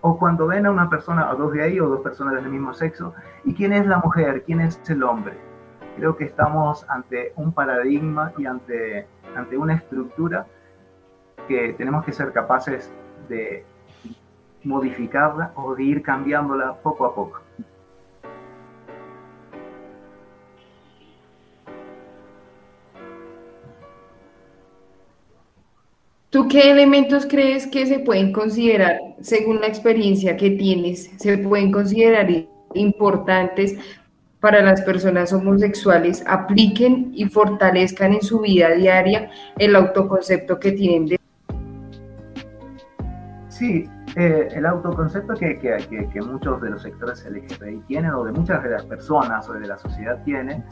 O 0.01 0.19
cuando 0.19 0.47
ven 0.47 0.67
a 0.67 0.73
una 0.73 0.89
persona, 0.89 1.31
o 1.31 1.37
dos 1.37 1.53
de 1.53 1.63
ahí, 1.63 1.79
o 1.79 1.89
dos 1.89 2.01
personas 2.01 2.35
del 2.35 2.49
mismo 2.49 2.73
sexo, 2.75 3.15
¿y 3.45 3.55
quién 3.55 3.73
es 3.73 3.87
la 3.87 3.99
mujer? 3.99 4.43
¿Quién 4.45 4.61
es 4.61 4.81
el 4.89 5.03
hombre? 5.03 5.35
Creo 5.97 6.17
que 6.17 6.25
estamos 6.25 6.85
ante 6.89 7.33
un 7.37 7.53
paradigma 7.53 8.33
y 8.39 8.47
ante, 8.47 9.07
ante 9.35 9.57
una 9.57 9.75
estructura 9.75 10.47
que 11.49 11.73
tenemos 11.75 12.05
que 12.05 12.13
ser 12.13 12.33
capaces 12.33 12.91
de 13.29 13.65
modificarla 14.65 15.53
o 15.57 15.75
de 15.75 15.83
ir 15.85 16.03
cambiándola 16.03 16.75
poco 16.75 17.05
a 17.05 17.15
poco. 17.15 17.41
¿Tú 26.31 26.47
qué 26.47 26.71
elementos 26.71 27.27
crees 27.27 27.67
que 27.67 27.87
se 27.87 27.99
pueden 27.99 28.33
considerar, 28.33 29.01
según 29.21 29.61
la 29.61 29.67
experiencia 29.67 30.37
que 30.37 30.51
tienes, 30.51 31.11
se 31.19 31.39
pueden 31.39 31.73
considerar 31.73 32.29
importantes 32.75 33.77
para 34.41 34.63
las 34.63 34.81
personas 34.83 35.33
homosexuales, 35.33 36.25
apliquen 36.27 37.13
y 37.15 37.27
fortalezcan 37.27 38.15
en 38.15 38.23
su 38.23 38.41
vida 38.41 38.71
diaria 38.71 39.31
el 39.59 39.77
autoconcepto 39.77 40.59
que 40.59 40.73
tienen 40.73 41.07
de... 41.07 41.21
Sí, 43.49 43.89
eh, 44.17 44.49
el 44.53 44.67
autoconcepto 44.67 45.35
que, 45.35 45.59
que, 45.59 46.09
que, 46.11 46.23
muchos 46.23 46.61
de 46.63 46.71
los 46.71 46.83
sectores 46.83 47.25
LGBTI 47.25 47.83
tienen, 47.87 48.13
o 48.13 48.25
de 48.25 48.33
muchas 48.33 48.63
de 48.63 48.71
las 48.71 48.85
personas 48.87 49.49
o 49.49 49.53
de 49.53 49.67
la 49.67 49.77
sociedad 49.77 50.23
tienen, 50.25 50.65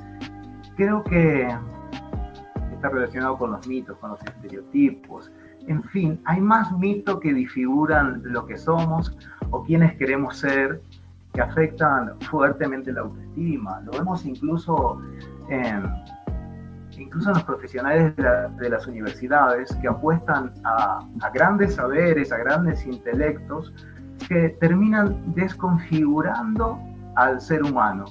creo 0.77 1.05
que 1.05 1.47
está 2.73 2.89
relacionado 2.89 3.37
con 3.37 3.53
los 3.53 3.67
mitos, 3.69 3.99
con 3.99 4.11
los 4.11 4.23
estereotipos, 4.23 5.31
en 5.69 5.85
fin, 5.85 6.21
hay 6.25 6.41
más 6.41 6.73
mitos 6.79 7.21
que 7.21 7.33
disfiguran 7.35 8.23
lo 8.25 8.47
que 8.47 8.57
somos 8.57 9.15
o 9.51 9.63
quienes 9.65 9.97
queremos 9.97 10.39
ser, 10.39 10.81
que 11.33 11.41
afectan 11.41 12.19
fuertemente 12.23 12.93
la 12.93 13.03
autoestima. 13.03 13.81
Lo 13.81 13.93
vemos 13.93 14.25
incluso 14.25 15.01
en, 15.49 15.85
incluso 16.97 17.31
en 17.31 17.35
los 17.35 17.45
profesionales 17.45 18.15
de, 18.17 18.69
las 18.69 18.87
universidades 18.87 19.75
que 19.81 19.89
apuestan 19.89 20.53
a, 20.65 21.01
a 21.21 21.31
grandes 21.31 21.75
saberes, 21.75 22.33
a 22.33 22.39
grandes 22.39 22.85
intelectos, 22.87 23.73
que 24.29 24.51
terminan 24.61 25.35
desconfigurando 25.35 26.79
al 27.17 27.41
ser 27.41 27.63
humano. 27.63 28.07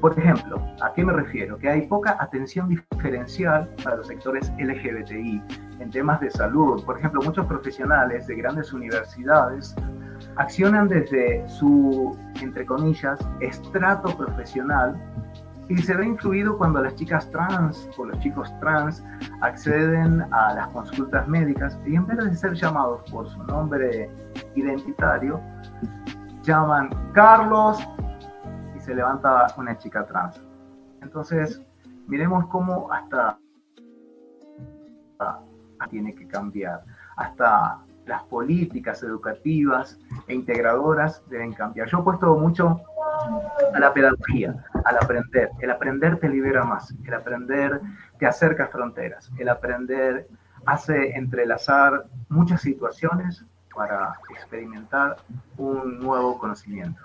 Por 0.00 0.16
ejemplo, 0.18 0.62
¿a 0.80 0.92
qué 0.92 1.04
me 1.04 1.12
refiero? 1.12 1.58
Que 1.58 1.68
hay 1.68 1.86
poca 1.86 2.16
atención 2.20 2.68
diferencial 2.68 3.68
para 3.82 3.96
los 3.96 4.06
sectores 4.06 4.52
LGBTI 4.58 5.42
en 5.80 5.90
temas 5.90 6.20
de 6.20 6.30
salud. 6.30 6.84
Por 6.84 6.98
ejemplo, 6.98 7.20
muchos 7.22 7.46
profesionales 7.46 8.26
de 8.26 8.36
grandes 8.36 8.72
universidades 8.72 9.74
accionan 10.38 10.88
desde 10.88 11.46
su, 11.48 12.16
entre 12.40 12.64
comillas, 12.64 13.18
estrato 13.40 14.16
profesional 14.16 14.96
y 15.68 15.76
se 15.82 15.94
ve 15.94 16.06
influido 16.06 16.56
cuando 16.56 16.80
las 16.80 16.94
chicas 16.94 17.30
trans 17.30 17.88
o 17.98 18.06
los 18.06 18.18
chicos 18.20 18.50
trans 18.60 19.04
acceden 19.42 20.22
a 20.32 20.54
las 20.54 20.68
consultas 20.68 21.28
médicas 21.28 21.78
y 21.84 21.96
en 21.96 22.06
vez 22.06 22.16
de 22.18 22.34
ser 22.34 22.54
llamados 22.54 23.02
por 23.10 23.28
su 23.28 23.42
nombre 23.44 24.10
identitario, 24.54 25.40
llaman 26.42 26.88
Carlos 27.12 27.86
y 28.74 28.80
se 28.80 28.94
levanta 28.94 29.52
una 29.58 29.76
chica 29.76 30.06
trans. 30.06 30.40
Entonces, 31.02 31.60
miremos 32.06 32.46
cómo 32.46 32.90
hasta 32.90 33.38
tiene 35.90 36.14
que 36.14 36.26
cambiar. 36.26 36.82
Hasta 37.16 37.78
las 38.08 38.22
políticas 38.24 39.02
educativas 39.02 39.98
e 40.26 40.34
integradoras 40.34 41.22
deben 41.28 41.52
cambiar. 41.52 41.88
Yo 41.88 41.98
he 41.98 42.02
puesto 42.02 42.34
mucho 42.36 42.80
a 43.74 43.78
la 43.78 43.92
pedagogía, 43.92 44.64
al 44.84 44.96
aprender. 44.96 45.50
El 45.60 45.70
aprender 45.70 46.18
te 46.18 46.28
libera 46.28 46.64
más, 46.64 46.94
el 47.04 47.14
aprender 47.14 47.80
te 48.18 48.26
acerca 48.26 48.66
fronteras, 48.66 49.30
el 49.38 49.48
aprender 49.48 50.26
hace 50.66 51.16
entrelazar 51.16 52.04
muchas 52.28 52.62
situaciones 52.62 53.44
para 53.74 54.14
experimentar 54.30 55.16
un 55.56 56.00
nuevo 56.00 56.38
conocimiento. 56.38 57.00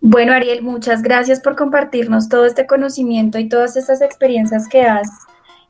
Bueno, 0.00 0.32
Ariel, 0.32 0.62
muchas 0.62 1.02
gracias 1.02 1.40
por 1.40 1.56
compartirnos 1.56 2.28
todo 2.28 2.46
este 2.46 2.66
conocimiento 2.66 3.38
y 3.38 3.48
todas 3.48 3.76
estas 3.76 4.00
experiencias 4.00 4.68
que 4.68 4.82
has 4.82 5.08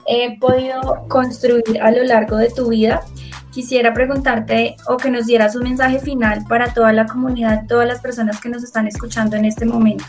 he 0.07 0.39
podido 0.39 1.07
construir 1.09 1.81
a 1.83 1.91
lo 1.91 2.05
largo 2.05 2.37
de 2.37 2.51
tu 2.51 2.69
vida. 2.69 3.03
Quisiera 3.51 3.93
preguntarte 3.95 4.77
o 4.87 4.97
que 4.97 5.11
nos 5.11 5.27
dieras 5.27 5.57
un 5.57 5.65
mensaje 5.65 5.99
final 5.99 6.45
para 6.49 6.73
toda 6.73 6.93
la 6.93 7.07
comunidad, 7.07 7.67
todas 7.67 7.89
las 7.89 8.01
personas 8.01 8.41
que 8.41 8.49
nos 8.49 8.63
están 8.63 8.87
escuchando 8.87 9.37
en 9.37 9.47
este 9.47 9.65
momento. 9.65 10.05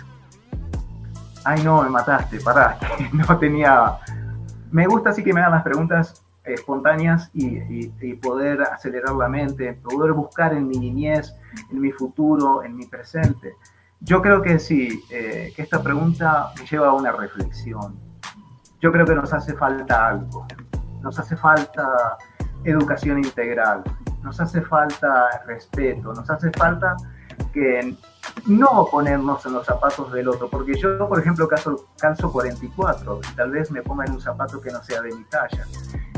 Ay, 1.44 1.64
no, 1.64 1.82
me 1.82 1.90
mataste, 1.90 2.40
pará, 2.42 2.78
no 3.14 3.40
tenía... 3.40 3.98
Me 4.70 4.86
gusta 4.86 5.12
así 5.12 5.24
que 5.24 5.34
me 5.34 5.40
hagan 5.40 5.54
las 5.54 5.64
preguntas 5.64 6.22
espontáneas 6.44 7.30
y, 7.34 7.88
poder 8.22 8.62
acelerar 8.62 9.16
la 9.16 9.30
mente, 9.30 9.74
poder 9.74 10.12
buscar 10.12 10.54
en 10.54 10.68
mi 10.68 10.78
niñez, 10.78 11.34
en 11.72 11.80
mi 11.80 11.92
futuro, 11.92 12.64
en 12.64 12.76
mi 12.76 12.86
presente. 12.86 13.54
Yo 14.02 14.22
creo 14.22 14.42
que 14.42 14.60
sí, 14.60 15.04
eh, 15.10 15.54
que 15.56 15.62
esta 15.62 15.82
pregunta 15.82 16.52
me 16.58 16.66
lleva 16.66 16.90
a 16.90 16.94
una 16.94 17.12
reflexión 17.12 18.07
yo 18.80 18.92
creo 18.92 19.06
que 19.06 19.16
nos 19.16 19.34
hace 19.34 19.54
falta 19.54 20.08
algo. 20.08 20.46
Nos 21.02 21.18
hace 21.20 21.36
falta 21.36 22.18
educación 22.64 23.20
integral, 23.20 23.84
nos 24.24 24.40
hace 24.40 24.62
falta 24.62 25.42
respeto, 25.46 26.14
nos 26.14 26.30
hace 26.30 26.52
falta 26.52 26.98
que 27.54 27.96
no 28.46 28.88
ponernos 28.92 29.46
en 29.46 29.54
los 29.54 29.66
zapatos 29.66 30.12
del 30.12 30.28
otro, 30.28 30.50
porque 30.50 30.76
yo, 30.76 31.08
por 31.08 31.20
ejemplo, 31.20 31.48
calzo, 31.48 31.88
calzo 31.98 32.32
44 32.32 33.22
y 33.32 33.36
tal 33.36 33.52
vez 33.52 33.72
me 33.72 33.82
ponga 33.82 34.06
en 34.06 34.14
un 34.14 34.22
zapato 34.22 34.60
que 34.60 34.72
no 34.72 34.84
sea 34.84 35.02
de 35.02 35.14
mi 35.14 35.24
talla. 35.26 35.66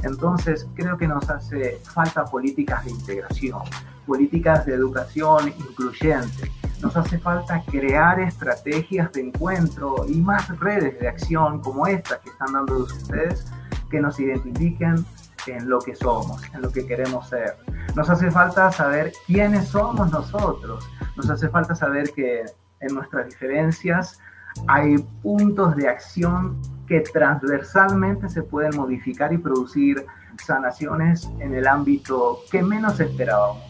Entonces, 0.03 0.68
creo 0.76 0.97
que 0.97 1.07
nos 1.07 1.30
hace 1.30 1.80
falta 1.84 2.26
políticas 2.26 2.86
de 2.86 2.91
integración, 2.91 3.62
políticas 4.07 4.66
de 4.66 4.74
educación 4.74 5.49
incluyente. 5.49 6.51
Nos 6.82 6.96
hace 6.96 7.20
falta 7.20 7.64
crear 7.66 8.20
estrategias 8.20 9.12
de 9.12 9.22
encuentro 9.22 10.06
y 10.08 10.22
más 10.22 10.48
redes 10.60 11.00
de 11.00 11.08
acción 11.08 11.60
como 11.62 11.88
estas 11.88 12.20
que 12.20 12.30
están 12.30 12.54
dando 12.54 12.80
ustedes 12.80 13.46
que 13.90 14.00
nos 14.00 14.20
identifiquen 14.20 15.06
en 15.48 15.70
lo 15.70 15.80
que 15.80 15.96
somos, 15.96 16.42
en 16.54 16.62
lo 16.62 16.72
que 16.72 16.86
queremos 16.86 17.28
ser. 17.28 17.58
Nos 17.96 18.10
hace 18.10 18.32
falta 18.32 18.72
saber 18.72 19.12
quiénes 19.26 19.68
somos 19.68 20.12
nosotros. 20.12 20.88
Nos 21.16 21.30
hace 21.30 21.50
falta 21.50 21.76
saber 21.76 22.12
que 22.12 22.46
en 22.80 22.96
nuestras 22.96 23.28
diferencias 23.28 24.20
hay 24.68 24.98
puntos 25.22 25.76
de 25.76 25.88
acción 25.88 26.62
que 26.88 27.02
transversalmente 27.02 28.30
se 28.30 28.42
pueden 28.42 28.76
modificar 28.76 29.32
y 29.34 29.38
producir 29.38 30.06
sanaciones 30.46 31.30
en 31.40 31.54
el 31.54 31.68
ámbito 31.68 32.40
que 32.52 32.62
menos 32.64 33.00
esperábamos. 33.00 33.64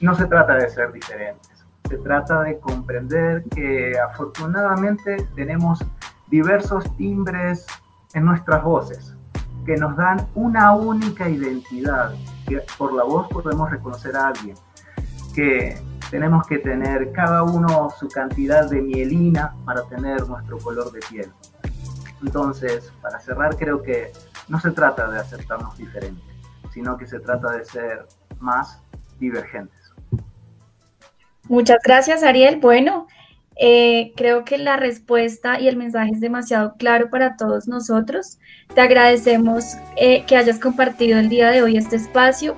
No 0.00 0.14
se 0.14 0.26
trata 0.26 0.54
de 0.54 0.68
ser 0.68 0.92
diferentes, 0.92 1.51
se 1.88 1.96
trata 1.98 2.42
de 2.42 2.58
comprender 2.58 3.44
que 3.44 3.98
afortunadamente 3.98 5.26
tenemos 5.34 5.84
diversos 6.28 6.84
timbres 6.96 7.66
en 8.14 8.24
nuestras 8.24 8.62
voces 8.62 9.14
que 9.64 9.76
nos 9.76 9.96
dan 9.96 10.26
una 10.34 10.74
única 10.74 11.28
identidad, 11.28 12.14
que 12.46 12.62
por 12.76 12.92
la 12.92 13.04
voz 13.04 13.28
podemos 13.28 13.70
reconocer 13.70 14.16
a 14.16 14.28
alguien, 14.28 14.56
que 15.34 15.80
tenemos 16.10 16.46
que 16.46 16.58
tener 16.58 17.12
cada 17.12 17.42
uno 17.42 17.90
su 17.98 18.08
cantidad 18.08 18.68
de 18.68 18.82
mielina 18.82 19.54
para 19.64 19.82
tener 19.84 20.26
nuestro 20.26 20.58
color 20.58 20.90
de 20.92 21.00
piel. 21.08 21.32
Entonces, 22.22 22.92
para 23.00 23.20
cerrar, 23.20 23.56
creo 23.56 23.82
que 23.82 24.12
no 24.48 24.60
se 24.60 24.70
trata 24.72 25.10
de 25.10 25.18
aceptarnos 25.18 25.76
diferentes, 25.76 26.24
sino 26.72 26.96
que 26.96 27.06
se 27.06 27.20
trata 27.20 27.52
de 27.52 27.64
ser 27.64 28.06
más 28.40 28.82
divergentes. 29.18 29.81
Muchas 31.48 31.78
gracias, 31.84 32.22
Ariel. 32.22 32.56
Bueno, 32.56 33.06
eh, 33.56 34.12
creo 34.16 34.44
que 34.44 34.58
la 34.58 34.76
respuesta 34.76 35.60
y 35.60 35.68
el 35.68 35.76
mensaje 35.76 36.12
es 36.12 36.20
demasiado 36.20 36.74
claro 36.78 37.10
para 37.10 37.36
todos 37.36 37.68
nosotros. 37.68 38.38
Te 38.74 38.80
agradecemos 38.80 39.76
eh, 39.96 40.24
que 40.26 40.36
hayas 40.36 40.58
compartido 40.58 41.18
el 41.18 41.28
día 41.28 41.50
de 41.50 41.62
hoy 41.62 41.76
este 41.76 41.96
espacio, 41.96 42.56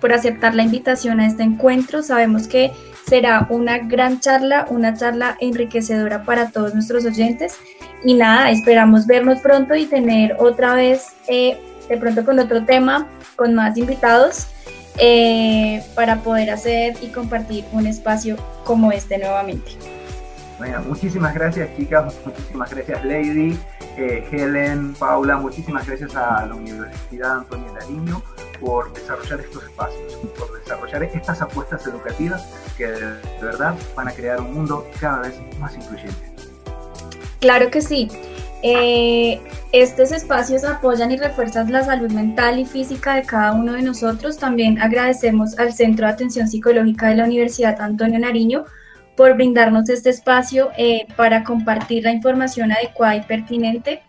por 0.00 0.12
aceptar 0.12 0.54
la 0.54 0.64
invitación 0.64 1.20
a 1.20 1.26
este 1.26 1.42
encuentro. 1.42 2.02
Sabemos 2.02 2.48
que 2.48 2.72
será 3.06 3.46
una 3.50 3.78
gran 3.78 4.20
charla, 4.20 4.66
una 4.68 4.94
charla 4.94 5.36
enriquecedora 5.40 6.24
para 6.24 6.50
todos 6.50 6.74
nuestros 6.74 7.04
oyentes. 7.04 7.56
Y 8.04 8.14
nada, 8.14 8.50
esperamos 8.50 9.06
vernos 9.06 9.40
pronto 9.40 9.74
y 9.74 9.86
tener 9.86 10.36
otra 10.38 10.74
vez, 10.74 11.14
eh, 11.28 11.58
de 11.88 11.96
pronto 11.96 12.24
con 12.24 12.38
otro 12.38 12.64
tema, 12.64 13.08
con 13.36 13.54
más 13.54 13.76
invitados, 13.78 14.48
para 15.94 16.20
poder 16.20 16.50
hacer 16.50 16.96
y 17.02 17.08
compartir 17.08 17.64
un 17.72 17.86
espacio 17.86 18.36
como 18.64 18.92
este 18.92 19.18
nuevamente. 19.18 19.72
Bueno, 20.58 20.82
muchísimas 20.86 21.34
gracias 21.34 21.68
chicas, 21.76 22.14
muchísimas 22.24 22.70
gracias 22.70 23.04
Lady, 23.04 23.58
eh, 23.96 24.24
Helen, 24.30 24.94
Paula, 24.94 25.36
muchísimas 25.36 25.86
gracias 25.86 26.14
a 26.14 26.46
la 26.46 26.54
Universidad 26.54 27.38
Antonio 27.38 27.72
Nariño 27.72 28.22
por 28.60 28.92
desarrollar 28.92 29.40
estos 29.40 29.64
espacios, 29.64 30.14
por 30.38 30.58
desarrollar 30.60 31.02
estas 31.02 31.42
apuestas 31.42 31.84
educativas 31.86 32.46
que 32.76 32.86
de 32.86 33.42
verdad 33.42 33.74
van 33.96 34.08
a 34.08 34.12
crear 34.12 34.40
un 34.40 34.54
mundo 34.54 34.86
cada 35.00 35.22
vez 35.22 35.34
más 35.58 35.74
incluyente. 35.74 36.32
Claro 37.40 37.70
que 37.70 37.82
sí. 37.82 38.08
Eh, 38.62 39.40
estos 39.72 40.12
espacios 40.12 40.64
apoyan 40.64 41.12
y 41.12 41.16
refuerzan 41.16 41.70
la 41.70 41.84
salud 41.84 42.10
mental 42.10 42.58
y 42.58 42.64
física 42.64 43.16
de 43.16 43.22
cada 43.22 43.52
uno 43.52 43.74
de 43.74 43.82
nosotros. 43.82 44.38
También 44.38 44.80
agradecemos 44.80 45.58
al 45.58 45.72
Centro 45.72 46.06
de 46.06 46.12
Atención 46.12 46.48
Psicológica 46.48 47.08
de 47.08 47.16
la 47.16 47.24
Universidad 47.24 47.80
Antonio 47.80 48.18
Nariño 48.18 48.64
por 49.16 49.34
brindarnos 49.34 49.88
este 49.88 50.10
espacio 50.10 50.70
eh, 50.76 51.06
para 51.16 51.44
compartir 51.44 52.04
la 52.04 52.12
información 52.12 52.72
adecuada 52.72 53.16
y 53.16 53.22
pertinente. 53.22 54.02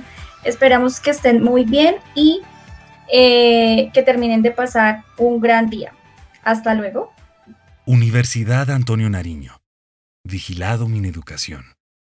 Esperamos 0.45 1.01
que 1.01 1.11
estén 1.11 1.43
muy 1.43 1.65
bien 1.65 1.97
y 2.15 2.41
eh, 3.11 3.89
que 3.93 4.03
terminen 4.03 4.41
de 4.41 4.51
pasar 4.51 5.03
un 5.17 5.39
gran 5.39 5.69
día. 5.69 5.93
Hasta 6.43 6.73
luego. 6.73 7.13
Universidad 7.85 8.69
Antonio 8.69 9.09
Nariño. 9.09 9.61
Vigilado 10.23 10.87
Mineducación. 10.87 11.76